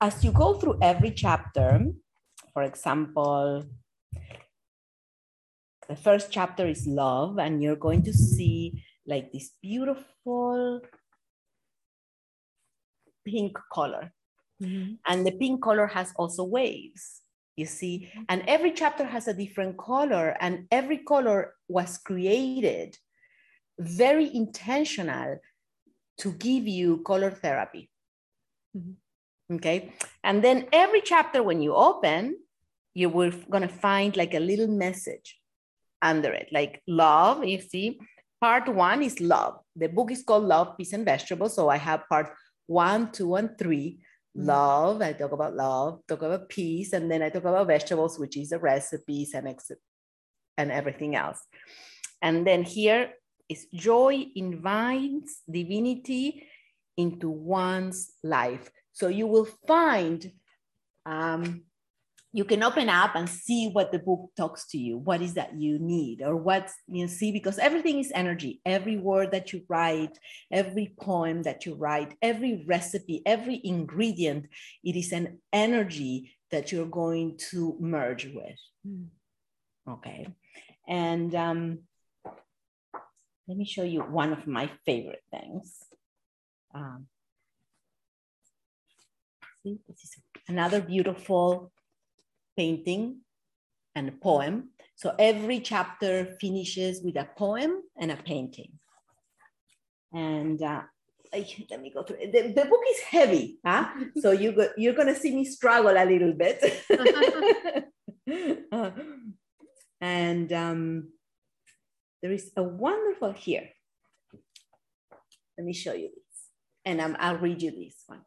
[0.00, 1.86] as you go through every chapter,
[2.52, 3.64] for example,
[5.90, 10.80] the first chapter is love, and you're going to see like this beautiful
[13.26, 14.12] pink color.
[14.62, 14.94] Mm-hmm.
[15.08, 17.22] And the pink color has also waves,
[17.56, 18.08] you see.
[18.28, 22.96] And every chapter has a different color, and every color was created
[23.76, 25.38] very intentional
[26.18, 27.90] to give you color therapy.
[28.76, 29.56] Mm-hmm.
[29.56, 29.92] Okay.
[30.22, 32.36] And then every chapter, when you open,
[32.94, 35.39] you were going to find like a little message
[36.02, 37.44] under it, like love.
[37.44, 38.00] You see,
[38.40, 39.60] part one is love.
[39.76, 41.54] The book is called Love, Peace, and Vegetables.
[41.54, 42.32] So I have part
[42.66, 44.00] one, two, and three.
[44.36, 44.46] Mm-hmm.
[44.46, 48.36] Love, I talk about love, talk about peace, and then I talk about vegetables, which
[48.36, 49.72] is the recipes and ex-
[50.56, 51.40] and everything else.
[52.22, 53.12] And then here
[53.48, 56.46] is joy invites divinity
[56.96, 58.70] into one's life.
[58.92, 60.30] So you will find
[61.06, 61.64] um,
[62.32, 65.58] you can open up and see what the book talks to you what is that
[65.58, 68.60] you need or what you see because everything is energy.
[68.64, 70.18] Every word that you write
[70.50, 74.46] every poem that you write every recipe every ingredient
[74.84, 78.58] it is an energy that you're going to merge with.
[78.86, 79.06] Mm.
[79.88, 80.26] okay.
[80.88, 81.78] And um,
[83.46, 85.76] let me show you one of my favorite things.
[86.74, 87.06] Um,
[89.62, 90.16] see this is
[90.48, 91.72] another beautiful
[92.56, 93.18] painting
[93.94, 94.70] and a poem.
[94.96, 98.72] So every chapter finishes with a poem and a painting.
[100.12, 100.82] And uh,
[101.32, 102.18] let me go through.
[102.32, 103.88] The, the book is heavy, huh?
[104.20, 106.84] so you go, you're going to see me struggle a little bit.
[108.72, 108.90] uh,
[110.00, 111.08] and um,
[112.22, 113.68] there is a wonderful here.
[115.56, 116.48] Let me show you this.
[116.84, 118.22] And um, I'll read you this one.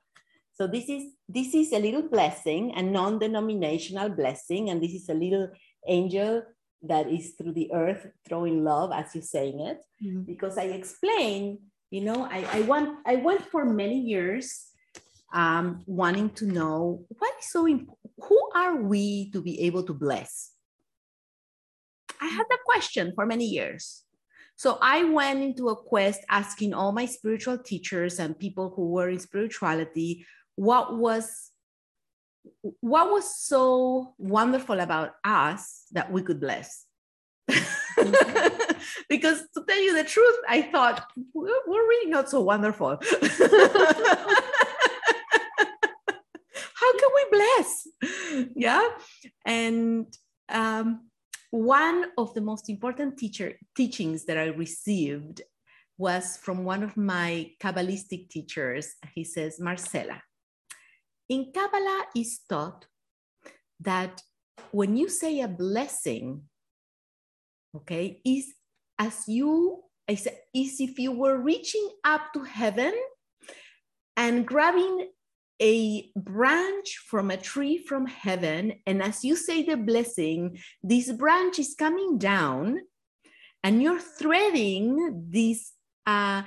[0.54, 5.14] So this is this is a little blessing, a non-denominational blessing, and this is a
[5.14, 5.50] little
[5.88, 6.44] angel
[6.84, 10.22] that is through the earth throwing love, as you're saying it, mm-hmm.
[10.22, 14.70] because I explain, you know, I, I want I went for many years
[15.34, 17.98] um, wanting to know what is so important.
[18.30, 20.52] Who are we to be able to bless?
[22.22, 24.04] I had that question for many years.
[24.56, 29.10] So I went into a quest asking all my spiritual teachers and people who were
[29.10, 31.52] in spirituality what was
[32.82, 36.86] what was so wonderful about us that we could bless?
[39.10, 42.98] Because to tell you the truth i thought we're, really not so wonderful.
[46.82, 47.88] How can we bless?
[48.56, 48.90] Yeah.
[49.46, 50.08] And
[50.50, 51.10] um,
[51.52, 55.42] one of the most important teacher teachings that i received
[55.98, 58.96] was from one of my kabbalistic teachers.
[59.14, 60.22] He says marcela
[61.34, 62.86] in Kabbalah is taught
[63.80, 64.22] that
[64.72, 66.44] when you say a blessing,
[67.76, 68.54] okay, is
[69.00, 72.94] as you is, is if you were reaching up to heaven
[74.16, 75.10] and grabbing
[75.60, 81.58] a branch from a tree from heaven, and as you say the blessing, this branch
[81.58, 82.78] is coming down,
[83.64, 85.72] and you're threading this
[86.06, 86.44] uh,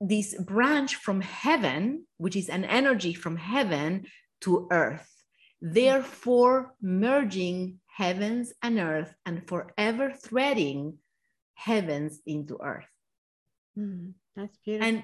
[0.00, 4.06] this branch from heaven, which is an energy from heaven
[4.42, 5.08] to earth,
[5.60, 10.98] therefore merging heavens and earth and forever threading
[11.54, 12.88] heavens into earth.
[13.78, 14.88] Mm, that's beautiful.
[14.88, 15.02] And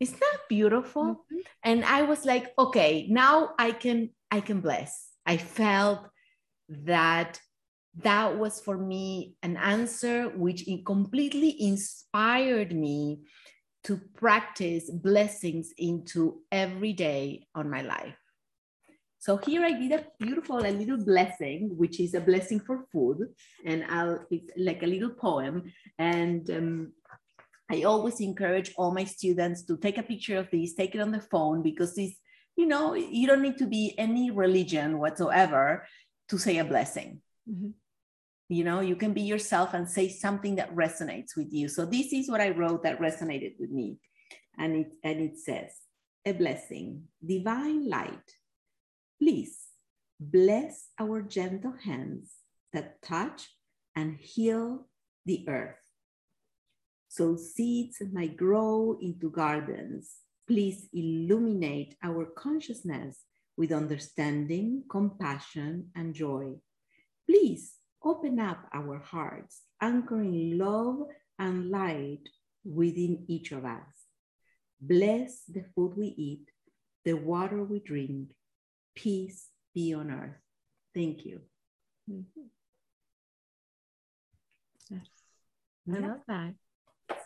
[0.00, 1.02] isn't that beautiful?
[1.04, 1.38] Mm-hmm.
[1.64, 5.08] And I was like, okay, now I can I can bless.
[5.26, 6.06] I felt
[6.68, 7.40] that
[8.02, 13.20] that was for me an answer which completely inspired me
[13.84, 18.16] to practice blessings into every day on my life.
[19.20, 23.28] So here I did a beautiful, a little blessing, which is a blessing for food.
[23.64, 25.72] And I'll, it's like a little poem.
[25.98, 26.92] And um,
[27.70, 31.10] I always encourage all my students to take a picture of this, take it on
[31.10, 32.12] the phone, because this,
[32.56, 35.86] you know, you don't need to be any religion whatsoever
[36.28, 37.20] to say a blessing.
[37.50, 37.70] Mm-hmm
[38.48, 41.68] you know you can be yourself and say something that resonates with you.
[41.68, 43.98] So this is what i wrote that resonated with me.
[44.58, 45.72] And it and it says
[46.24, 48.28] a blessing divine light.
[49.20, 49.58] Please
[50.18, 52.32] bless our gentle hands
[52.72, 53.48] that touch
[53.94, 54.88] and heal
[55.26, 55.76] the earth.
[57.08, 60.16] So seeds might grow into gardens.
[60.46, 63.24] Please illuminate our consciousness
[63.56, 66.54] with understanding compassion and joy.
[67.28, 71.06] Please open up our hearts, anchoring love
[71.38, 72.28] and light
[72.64, 74.06] within each of us.
[74.80, 76.50] Bless the food we eat,
[77.04, 78.30] the water we drink.
[78.94, 80.40] Peace be on earth.
[80.94, 81.40] Thank you.
[82.10, 82.40] Mm-hmm.
[84.90, 85.06] Yes.
[85.92, 86.54] I love that.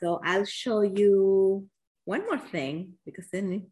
[0.01, 1.69] So I'll show you
[2.05, 3.67] one more thing because then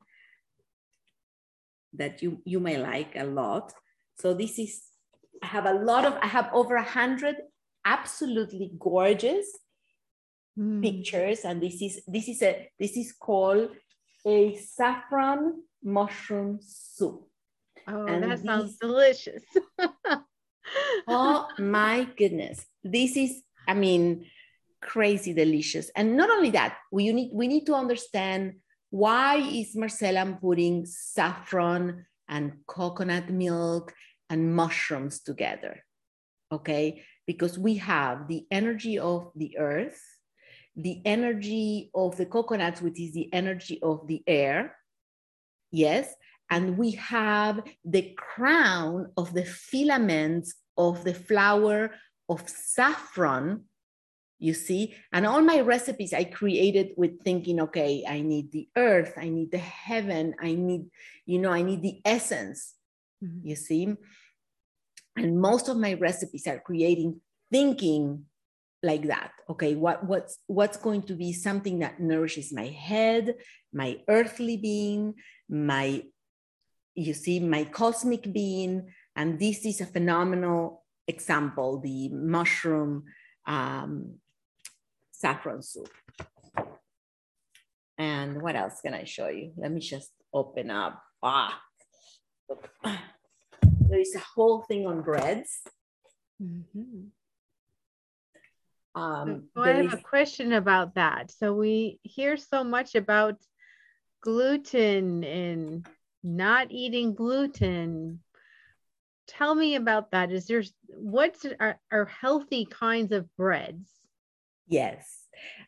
[1.95, 3.73] that you you may like a lot.
[4.19, 4.90] So this is
[5.43, 7.37] I have a lot of, I have over a hundred
[7.85, 9.47] absolutely gorgeous
[10.59, 10.83] mm.
[10.83, 11.45] pictures.
[11.45, 13.71] And this is, this is a, this is called
[14.27, 17.27] a saffron mushroom soup.
[17.89, 19.43] Oh, and that sounds delicious.
[21.09, 22.67] oh my goodness.
[22.85, 24.27] This is, I mean,
[24.81, 25.91] crazy delicious.
[25.97, 28.55] And not only that, we need, we need to understand
[28.91, 33.93] why is Marcela putting saffron and coconut milk
[34.31, 35.85] and mushrooms together.
[36.53, 40.01] Okay, because we have the energy of the earth,
[40.75, 44.77] the energy of the coconuts, which is the energy of the air.
[45.71, 46.13] Yes,
[46.51, 51.93] and we have the crown of the filaments of the flower
[52.29, 53.65] of saffron
[54.41, 59.13] you see and all my recipes i created with thinking okay i need the earth
[59.19, 60.87] i need the heaven i need
[61.27, 62.75] you know i need the essence
[63.23, 63.47] mm-hmm.
[63.47, 63.95] you see
[65.17, 68.25] and most of my recipes are creating thinking
[68.83, 69.75] like that okay?
[69.75, 73.35] What what's what's going to be something that nourishes my head
[73.73, 75.15] my earthly being
[75.49, 76.03] my
[76.95, 78.93] you see my cosmic being.
[79.17, 83.05] And this is a phenomenal example the mushroom
[83.47, 84.17] um,
[85.13, 85.91] saffron soup.
[87.99, 89.53] And what else can i show you?
[89.57, 91.03] Let me just open up.
[91.23, 91.61] Ah
[93.91, 95.61] there is a whole thing on breads
[96.43, 97.09] mm-hmm.
[98.95, 99.93] Um, I have is...
[99.93, 101.31] a question about that.
[101.31, 103.37] So we hear so much about
[104.21, 105.87] gluten and
[106.23, 108.21] not eating gluten.
[109.29, 110.33] Tell me about that.
[110.33, 113.89] Is there what's are, are healthy kinds of breads?
[114.67, 115.07] Yes,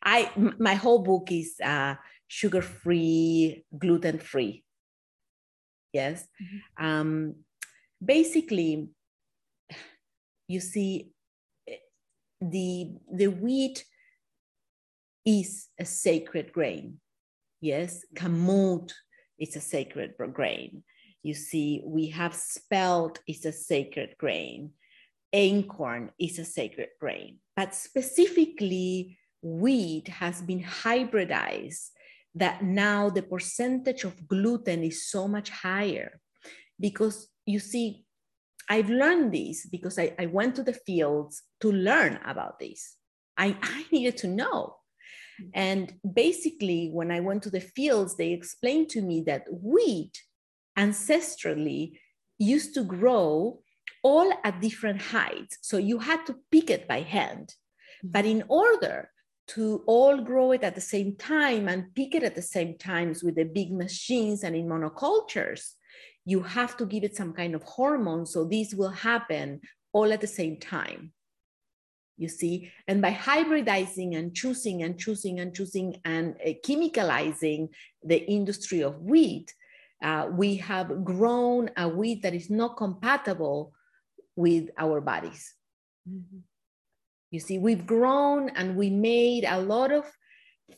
[0.03, 1.95] I my whole book is uh,
[2.27, 4.65] sugar free, gluten free.
[5.93, 6.85] Yes, mm-hmm.
[6.85, 7.35] um,
[8.05, 8.89] basically,
[10.49, 11.11] you see,
[12.41, 13.85] the, the wheat
[15.25, 16.99] is a sacred grain.
[17.61, 18.93] Yes, kamut
[19.39, 20.83] is a sacred grain.
[21.23, 24.73] You see, we have spelt is a sacred grain.
[25.33, 27.39] Einkorn is a sacred grain.
[27.57, 31.91] But specifically, wheat has been hybridized
[32.35, 36.21] that now the percentage of gluten is so much higher
[36.81, 38.05] because you see
[38.69, 42.97] I've learned this because I, I went to the fields to learn about this.
[43.37, 44.77] I, I needed to know.
[45.55, 50.23] And basically, when I went to the fields, they explained to me that wheat
[50.79, 51.99] ancestrally
[52.39, 53.61] used to grow
[54.03, 55.59] all at different heights.
[55.63, 57.55] So you had to pick it by hand.
[58.05, 58.09] Mm-hmm.
[58.13, 59.11] But in order
[59.49, 63.23] to all grow it at the same time and pick it at the same times
[63.23, 65.73] with the big machines and in monocultures,
[66.25, 68.27] you have to give it some kind of hormone.
[68.27, 69.61] So these will happen
[69.93, 71.13] all at the same time.
[72.19, 77.71] You see, and by hybridizing and choosing and choosing and choosing and uh, chemicalizing
[78.05, 79.53] the industry of wheat,
[80.03, 83.73] uh, we have grown a wheat that is not compatible
[84.37, 85.55] with our bodies.
[86.09, 86.39] Mm-hmm.
[87.31, 90.05] You see, we've grown and we made a lot of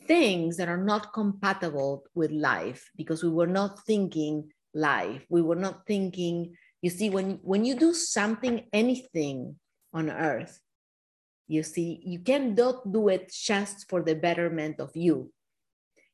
[0.07, 5.25] things that are not compatible with life because we were not thinking life.
[5.29, 9.57] We were not thinking, you see, when, when you do something, anything
[9.93, 10.61] on earth,
[11.47, 15.31] you see, you cannot do it just for the betterment of you.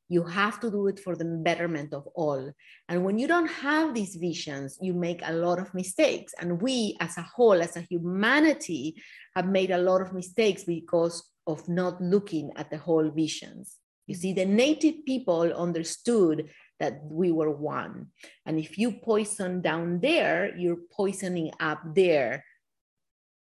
[0.09, 2.51] You have to do it for the betterment of all.
[2.89, 6.33] And when you don't have these visions, you make a lot of mistakes.
[6.37, 9.01] And we, as a whole, as a humanity,
[9.37, 13.77] have made a lot of mistakes because of not looking at the whole visions.
[14.07, 16.49] You see, the native people understood
[16.81, 18.07] that we were one.
[18.47, 22.43] And if you poison down there, you're poisoning up there.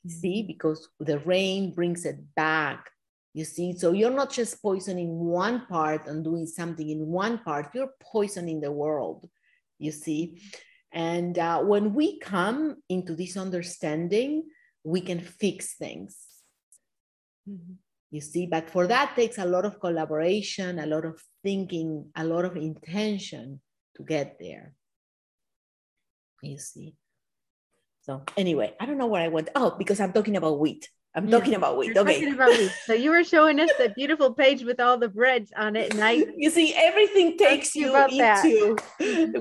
[0.06, 2.92] See, because the rain brings it back.
[3.34, 7.74] You see, so you're not just poisoning one part and doing something in one part,
[7.74, 9.30] you're poisoning the world.
[9.78, 10.42] You see,
[10.92, 14.50] and uh, when we come into this understanding,
[14.84, 16.18] we can fix things.
[17.48, 17.76] Mm-hmm
[18.12, 22.24] you see but for that takes a lot of collaboration a lot of thinking a
[22.24, 23.60] lot of intention
[23.96, 24.74] to get there
[26.42, 26.96] you see
[28.02, 31.28] so anyway i don't know where i went oh because i'm talking about wheat I'm
[31.28, 31.98] yeah, talking about wheat.
[31.98, 32.30] Okay.
[32.30, 32.72] About wheat.
[32.86, 36.04] So you were showing us that beautiful page with all the breads on it, and
[36.04, 36.24] I.
[36.38, 38.78] You see, everything takes you into.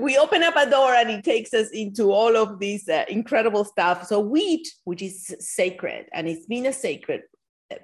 [0.01, 3.63] we open up a door, and it takes us into all of these uh, incredible
[3.63, 4.07] stuff.
[4.07, 7.21] So wheat, which is sacred, and it's been a sacred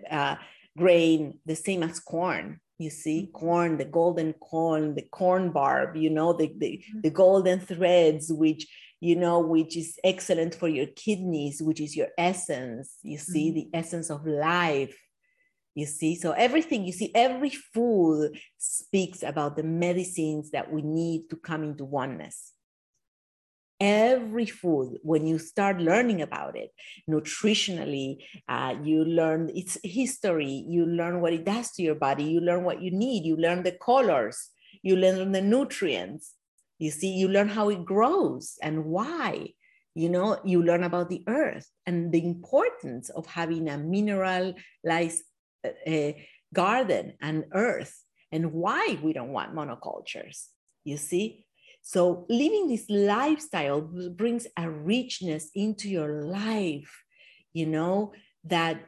[0.10, 0.36] uh,
[0.78, 3.32] grain the same as corn you see mm-hmm.
[3.32, 7.02] corn the golden corn the corn barb you know the, the, mm-hmm.
[7.02, 8.68] the golden threads which
[9.00, 13.72] you know which is excellent for your kidneys which is your essence you see mm-hmm.
[13.72, 14.98] the essence of life
[15.76, 21.30] you see so everything you see every food speaks about the medicines that we need
[21.30, 22.55] to come into oneness
[23.80, 26.72] every food when you start learning about it
[27.10, 28.18] nutritionally
[28.48, 32.64] uh, you learn its history you learn what it does to your body you learn
[32.64, 34.52] what you need you learn the colors
[34.86, 36.36] you learn the nutrients.
[36.78, 39.54] You see you learn how it grows and why
[39.96, 45.24] you know you learn about the earth and the importance of having a mineralized
[45.66, 46.12] uh, uh,
[46.54, 50.48] garden and earth and why we don't want monocultures
[50.84, 51.46] you see
[51.88, 57.04] So living this lifestyle brings a richness into your life,
[57.54, 58.14] you know,
[58.46, 58.86] that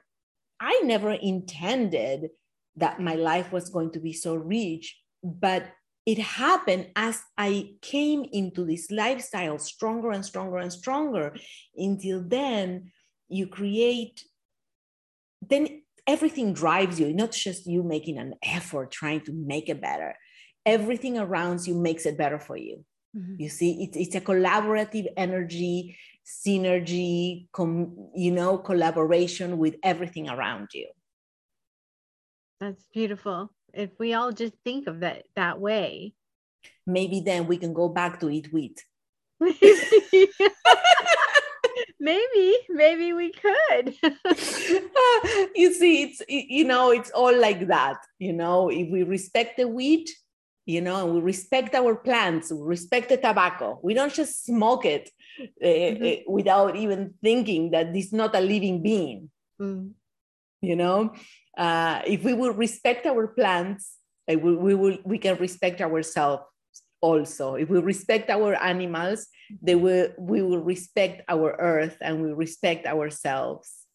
[0.60, 2.32] I never intended
[2.76, 5.68] that my life was going to be so rich, but
[6.08, 11.36] it happened as I came into this lifestyle stronger and stronger and stronger.
[11.76, 12.92] Until then,
[13.30, 14.24] you create,
[15.48, 20.16] then everything drives you, not just you making an effort trying to make it better.
[20.68, 22.84] Everything around you makes it better for you.
[23.16, 23.36] Mm-hmm.
[23.40, 30.70] You see, it's, it's a collaborative energy, synergy, com, you know, collaboration with everything around
[30.74, 30.88] you.
[32.60, 33.52] That's beautiful.
[33.74, 36.14] If we all just think of that that way,
[36.86, 38.84] maybe then we can go back to eat wheat.
[42.00, 43.96] maybe maybe we could
[45.56, 49.68] you see it's you know it's all like that you know if we respect the
[49.68, 50.10] wheat
[50.68, 54.86] you know and we respect our plants we respect the tobacco we don't just smoke
[54.86, 55.10] it
[55.40, 56.32] uh, mm-hmm.
[56.32, 59.90] without even thinking that this is not a living being mm.
[60.62, 61.14] you know
[61.58, 63.96] uh, if we will respect our plants
[64.30, 66.44] uh, we, we will we can respect ourselves
[67.00, 69.28] also if we respect our animals
[69.62, 73.87] they will we will respect our earth and we respect ourselves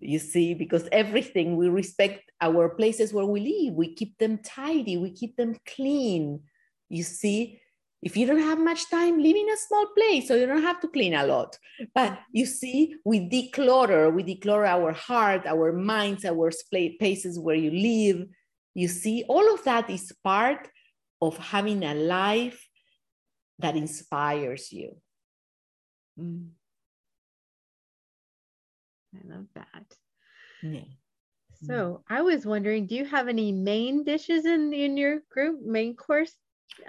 [0.00, 3.74] you see because everything we respect our places where we live.
[3.74, 4.96] We keep them tidy.
[4.96, 6.42] We keep them clean.
[6.88, 7.60] You see
[8.02, 10.80] if you don't have much time live in a small place so you don't have
[10.80, 11.58] to clean a lot.
[11.94, 14.12] But you see we declutter.
[14.12, 16.50] We declutter our heart our minds our
[16.98, 18.28] places where you live.
[18.74, 20.68] You see all of that is part
[21.22, 22.68] of having a life
[23.58, 24.96] that inspires you.
[26.18, 26.50] Mm.
[29.14, 29.86] I love that.
[30.62, 30.90] Yeah.
[31.66, 35.96] So I was wondering, do you have any main dishes in in your group, main
[35.96, 36.32] course?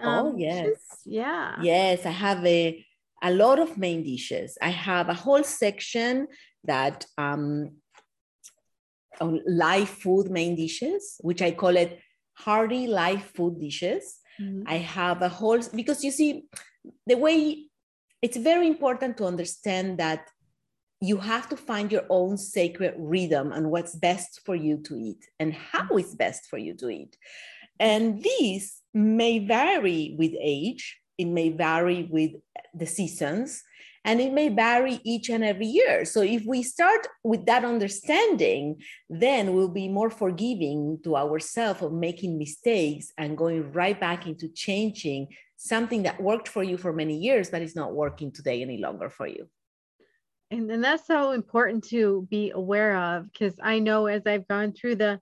[0.04, 0.82] Oh, um, oh yes, dishes?
[1.06, 2.06] yeah, yes.
[2.06, 2.86] I have a
[3.24, 4.58] a lot of main dishes.
[4.62, 6.28] I have a whole section
[6.66, 7.78] that um
[9.22, 12.00] on live food main dishes, which I call it
[12.34, 14.20] hearty live food dishes.
[14.42, 14.64] Mm-hmm.
[14.68, 16.44] I have a whole, because you see,
[17.08, 17.70] the way
[18.22, 20.28] it's very important to understand that
[21.06, 25.26] you have to find your own sacred rhythm and what's best for you to eat
[25.40, 26.00] and how mm-hmm.
[26.00, 27.18] it's best for you to eat.
[27.80, 32.32] And these may vary with age, it may vary with
[32.74, 33.64] the seasons,
[34.06, 36.06] and it may vary each and every year.
[36.06, 41.92] So if we start with that understanding, then we'll be more forgiving to ourselves of
[41.92, 45.28] making mistakes and going right back into changing
[45.58, 49.10] something that worked for you for many years, but is not working today any longer
[49.10, 49.50] for you.
[50.56, 54.72] And, and that's so important to be aware of because I know as I've gone
[54.72, 55.20] through the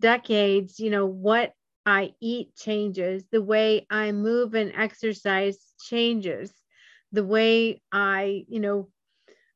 [0.00, 1.52] decades, you know, what
[1.86, 5.58] I eat changes, the way I move and exercise
[5.88, 6.52] changes
[7.12, 8.88] the way I, you know,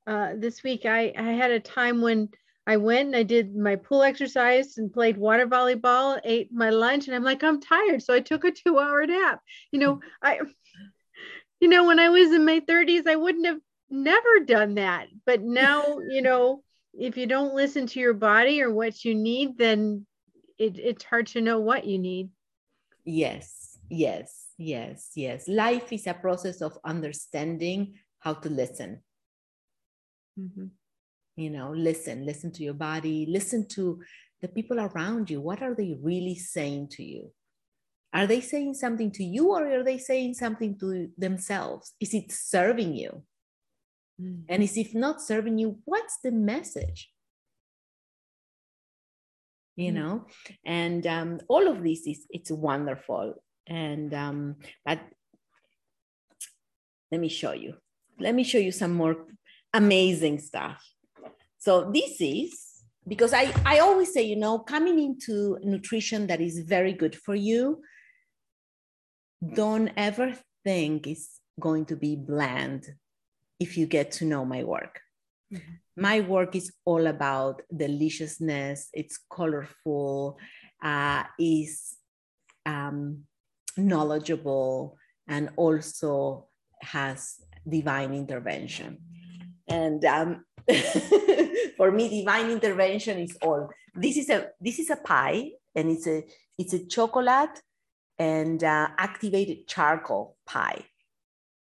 [0.07, 2.29] uh, this week I, I had a time when
[2.67, 7.07] I went and I did my pool exercise and played water volleyball, ate my lunch,
[7.07, 8.03] and I'm like, I'm tired.
[8.03, 9.41] So I took a two hour nap.
[9.73, 10.41] You know, I,
[11.61, 13.61] you know, when I was in my 30s, I wouldn't have
[13.91, 15.09] never done that.
[15.25, 16.63] But now, you know,
[16.95, 20.07] if you don't listen to your body or what you need, then
[20.59, 22.31] it, it's hard to know what you need.
[23.05, 25.49] Yes, yes yes, yes.
[25.49, 29.03] Life is a process of understanding how to listen.
[30.39, 30.67] Mm-hmm.
[31.37, 34.01] You know, listen, listen to your body, listen to
[34.41, 35.41] the people around you.
[35.41, 37.33] What are they really saying to you?
[38.13, 41.93] Are they saying something to you or are they saying something to themselves?
[42.01, 43.23] Is it serving you?
[44.21, 44.43] Mm-hmm.
[44.49, 47.11] And is if not serving you, what's the message?
[49.77, 49.99] You mm-hmm.
[49.99, 50.27] know,
[50.65, 53.35] and um, all of this is it's wonderful
[53.67, 55.01] and um, but
[57.11, 57.75] let me show you.
[58.19, 59.17] Let me show you some more
[59.75, 60.83] amazing stuff.
[61.59, 66.61] So this is because I, I always say, you know, coming into nutrition that is
[66.61, 67.83] very good for you,
[69.55, 72.87] don't ever think it's going to be bland
[73.59, 75.01] if you get to know my work.
[75.53, 75.73] Mm-hmm.
[75.97, 80.39] My work is all about deliciousness, it's colorful,
[80.83, 81.97] uh, is
[82.67, 83.25] um,
[83.77, 84.99] knowledgeable
[85.29, 86.49] and also
[86.83, 87.37] has
[87.69, 88.99] divine intervention.
[89.69, 90.45] And um,
[91.77, 93.71] for me, divine intervention is all.
[93.95, 96.25] This is a this is a pie, and it's a
[96.59, 97.61] it's a chocolate
[98.19, 100.85] and uh, activated charcoal pie.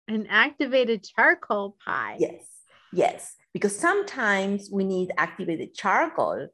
[0.07, 2.17] An activated charcoal pie.
[2.19, 2.45] Yes,
[2.93, 6.47] yes, because sometimes we need activated charcoal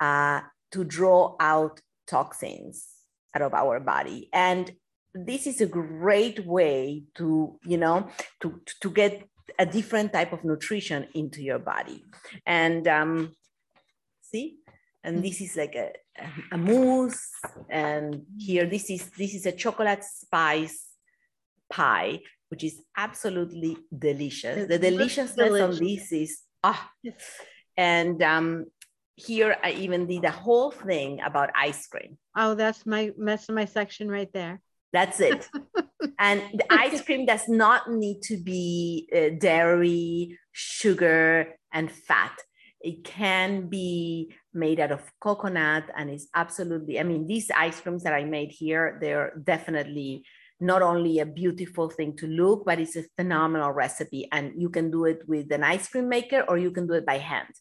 [0.00, 0.40] uh,
[0.72, 2.86] to draw out toxins
[3.34, 4.72] out of our body, and
[5.14, 8.08] this is a great way to you know
[8.40, 9.28] to to get
[9.58, 12.04] a different type of nutrition into your body.
[12.46, 13.36] And um
[14.22, 14.58] see?
[15.02, 15.92] And this is like a,
[16.50, 17.28] a mousse
[17.68, 20.88] and here this is this is a chocolate spice
[21.70, 22.20] pie
[22.54, 24.56] which is absolutely delicious.
[24.56, 25.74] It the deliciousness delicious.
[25.74, 26.30] of this is
[26.62, 26.88] ah.
[27.76, 28.66] And um
[29.16, 32.16] here i even did a whole thing about ice cream.
[32.36, 34.54] Oh, that's my that's my section right there.
[34.92, 35.40] that's it.
[36.26, 42.36] And the ice cream does not need to be uh, dairy sugar and fat.
[42.80, 48.04] It can be made out of coconut and is absolutely i mean these ice creams
[48.04, 50.10] that i made here they're definitely
[50.64, 54.28] not only a beautiful thing to look but it's a phenomenal recipe.
[54.32, 57.06] And you can do it with an ice cream maker or you can do it
[57.06, 57.54] by hand.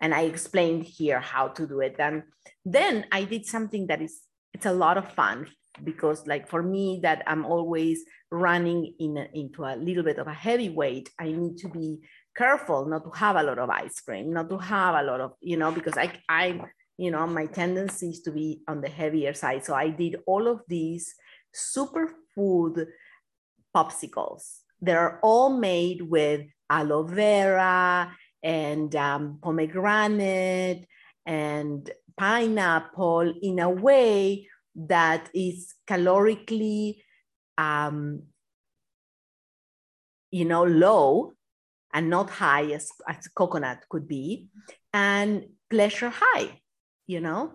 [0.00, 1.96] And i explained here how to do it.
[1.98, 2.22] And
[2.64, 4.20] then i did something that is
[4.54, 5.46] it's a lot of fun
[5.84, 10.26] because like for me that i'm always running in a, into a little bit of
[10.26, 12.00] a heavy weight i need to be
[12.36, 15.32] careful not to have a lot of ice cream not to have a lot of
[15.40, 16.60] you know because i i
[17.00, 19.64] you know my tendency is to be on the heavier side.
[19.64, 21.14] So i did all of these
[21.54, 22.86] superfood
[23.74, 24.60] popsicles.
[24.80, 30.86] They're all made with aloe vera and um, pomegranate
[31.26, 36.96] and pineapple in a way that is calorically
[37.58, 38.22] um,
[40.30, 41.32] you know low
[41.92, 44.48] and not high as, as coconut could be
[44.92, 46.60] and pleasure high
[47.06, 47.52] you know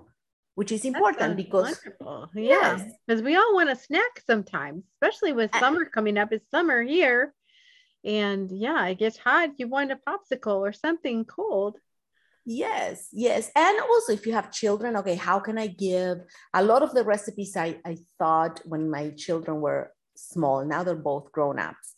[0.56, 2.30] which is important because wonderful.
[2.34, 2.92] yeah, Yes.
[3.06, 6.32] because we all want a snack sometimes, especially with Uh, summer coming up.
[6.32, 7.34] It's summer here,
[8.04, 9.50] and yeah, it gets hot.
[9.60, 11.78] You want a popsicle or something cold.
[12.46, 13.52] Yes, yes.
[13.56, 16.20] And also, if you have children, okay, how can I give
[16.54, 20.64] a lot of the recipes I, I thought when my children were small?
[20.64, 21.96] Now they're both grown ups.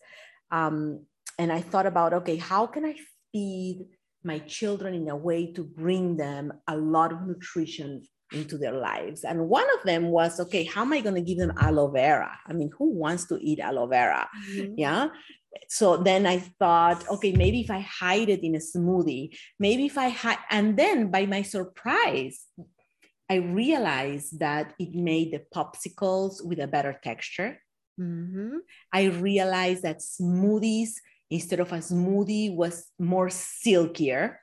[0.50, 1.06] Um,
[1.38, 2.96] and I thought about, okay, how can I
[3.34, 3.88] feed
[4.24, 9.24] my children in a way to bring them a lot of nutrition into their lives?
[9.24, 12.32] And one of them was, okay, how am I going to give them aloe vera?
[12.46, 14.28] I mean, who wants to eat aloe vera?
[14.76, 15.10] yeah
[15.70, 19.98] so then i thought okay maybe if i hide it in a smoothie maybe if
[19.98, 22.46] i hide and then by my surprise
[23.30, 27.58] i realized that it made the popsicles with a better texture
[28.00, 28.60] Mhm.
[28.94, 30.92] i realized that smoothies
[31.32, 34.38] instead of a smoothie was more silkier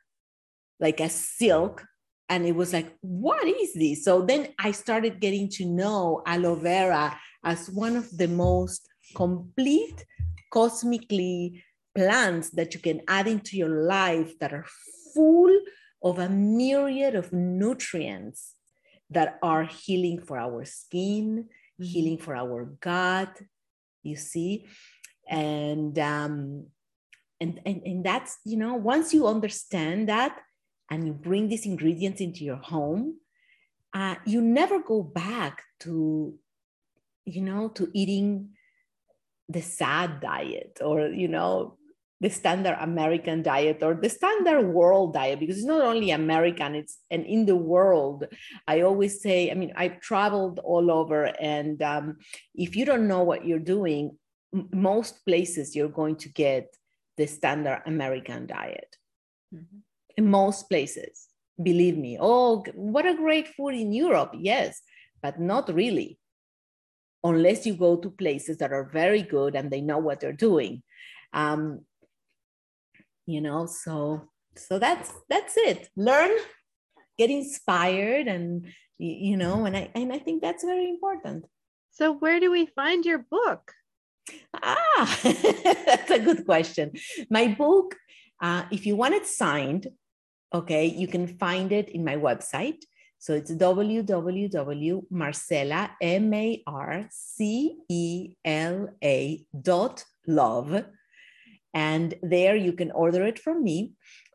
[0.81, 1.85] like a silk
[2.29, 4.05] and it was like what is this?
[4.05, 10.05] So then i started getting to know aloe vera as one of the most complete
[10.51, 11.63] cosmically
[11.95, 14.67] plants that you can add into your life that are
[15.15, 15.55] full
[16.03, 18.55] of a myriad of nutrients
[19.11, 21.49] that are healing for our skin
[21.79, 23.41] healing for our gut
[24.05, 24.67] you see?
[25.29, 26.67] And um
[27.41, 30.39] and, and and that's you know once you understand that
[30.91, 33.17] and you bring these ingredients into your home
[33.95, 36.35] uh, you never go back to
[37.25, 38.51] you know to eating
[39.49, 41.77] the sad diet or you know
[42.21, 46.99] the standard american diet or the standard world diet because it's not only american it's
[47.11, 48.25] and in the world
[48.67, 52.17] i always say i mean i've traveled all over and um,
[52.55, 54.17] if you don't know what you're doing
[54.55, 56.75] m- most places you're going to get
[57.17, 58.97] the standard american diet
[59.55, 59.83] Mhm.
[60.17, 61.29] In most places.
[61.63, 64.83] Believe me oh what a great food in europe yes
[65.23, 66.19] but not really.
[67.23, 70.83] Unless you go to places that are very good and they know what they're doing.
[71.33, 71.87] Um,
[73.27, 75.89] you know so so that's that's it.
[75.97, 76.31] Learn
[77.17, 78.67] get inspired and
[78.99, 81.47] you know and i and i think that's very important.
[81.91, 83.73] So, where do we find your book?
[84.55, 85.21] ah
[85.87, 86.93] that's a good question.
[87.31, 87.97] My book
[88.43, 89.89] uh, if you want it signed
[90.55, 92.81] okay you can find it in my website
[93.25, 94.31] so it's www.marcela,
[96.03, 97.07] M-A-R-C-E-L-A
[99.63, 100.85] dot love.
[101.73, 103.95] And there you can order it from me.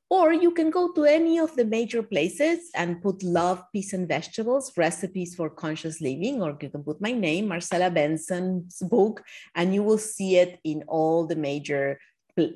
[0.09, 4.07] Or you can go to any of the major places and put love, peace, and
[4.07, 9.21] vegetables, recipes for conscious living, or you can put my name, Marcela Benson's book,
[9.53, 11.99] and you will see it in all the major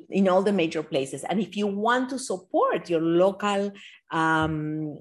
[0.09, 1.23] in all the major places.
[1.23, 3.71] And if you want to support your local
[4.11, 4.99] um,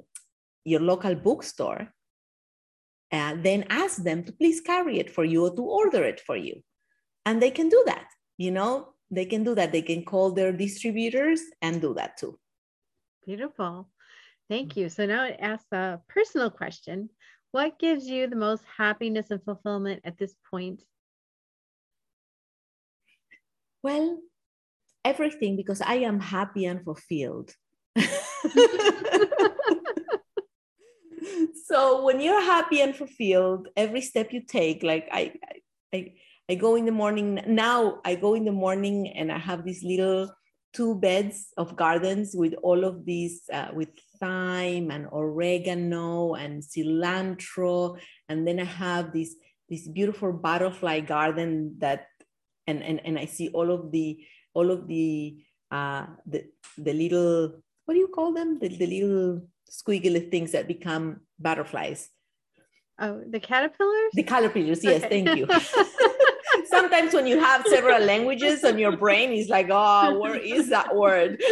[0.64, 1.92] your local bookstore,
[3.10, 6.36] uh, then ask them to please carry it for you or to order it for
[6.36, 6.62] you.
[7.26, 8.06] And they can do that.
[8.38, 9.72] You know, they can do that.
[9.72, 12.38] They can call their distributors and do that too.
[13.26, 13.88] Beautiful.
[14.48, 14.88] Thank you.
[14.88, 17.10] So now I ask a personal question.
[17.52, 20.82] What gives you the most happiness and fulfillment at this point?
[23.82, 24.20] Well,
[25.04, 27.54] everything because I am happy and fulfilled.
[31.66, 35.34] so when you're happy and fulfilled, every step you take, like I,
[35.92, 36.12] I,
[36.48, 38.00] I go in the morning now.
[38.04, 40.30] I go in the morning and I have these little
[40.72, 47.98] two beds of gardens with all of these uh, with thyme and oregano and cilantro,
[48.28, 49.36] and then I have this
[49.68, 52.06] this beautiful butterfly garden that,
[52.66, 54.18] and and and I see all of the
[54.54, 55.38] all of the
[55.70, 56.44] uh, the
[56.76, 58.58] the little what do you call them?
[58.58, 62.08] The, the little squiggly things that become butterflies.
[62.98, 64.12] Oh the caterpillars?
[64.12, 65.24] The caterpillars yes okay.
[65.24, 65.46] thank you.
[66.66, 70.94] Sometimes when you have several languages on your brain is like oh where is that
[70.94, 71.42] word?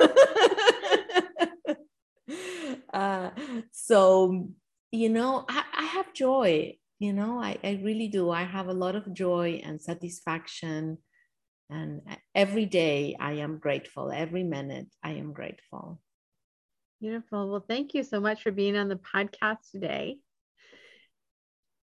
[2.92, 3.30] Uh,
[3.70, 4.48] so
[4.90, 8.30] you know I, I have joy you know I, I really do.
[8.30, 10.98] I have a lot of joy and satisfaction
[11.70, 12.02] and
[12.34, 14.10] every day I am grateful.
[14.10, 16.00] Every minute I am grateful.
[17.00, 17.50] Beautiful.
[17.50, 20.18] Well, thank you so much for being on the podcast today.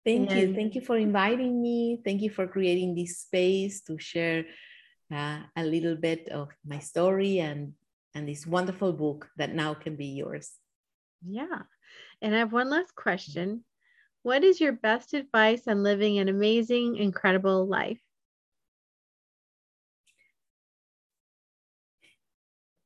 [0.05, 0.55] Thank and- you.
[0.55, 2.01] Thank you for inviting me.
[2.05, 4.45] Thank you for creating this space to share
[5.13, 7.75] uh, a little bit of my story and
[8.15, 10.53] and this wonderful book that now can be yours.
[11.27, 11.63] Yeah.
[12.23, 13.65] And I have one last question.
[14.23, 17.99] What is your best advice on living an amazing, incredible life?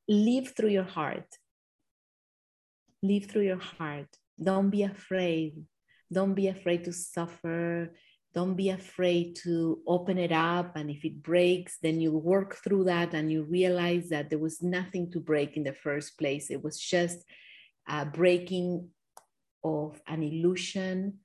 [0.09, 1.37] Live through your heart.
[3.03, 4.09] Live through your heart.
[4.41, 5.63] Don't be afraid.
[6.11, 7.93] Don't be afraid to suffer.
[8.33, 10.75] Don't be afraid to open it up.
[10.75, 14.63] And if it breaks, then you work through that and you realize that there was
[14.63, 16.49] nothing to break in the first place.
[16.49, 17.23] It was just
[17.87, 18.89] a breaking
[19.63, 21.19] of an illusion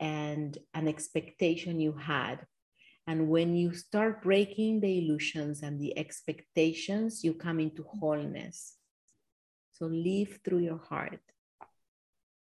[0.00, 2.46] and an expectation you had.
[3.06, 8.76] And when you start breaking the illusions and the expectations, you come into wholeness.
[9.72, 11.20] So live through your heart.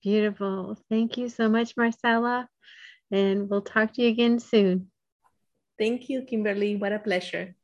[0.01, 0.77] Beautiful.
[0.89, 2.47] Thank you so much, Marcela.
[3.11, 4.89] And we'll talk to you again soon.
[5.77, 6.75] Thank you, Kimberly.
[6.75, 7.56] What a pleasure.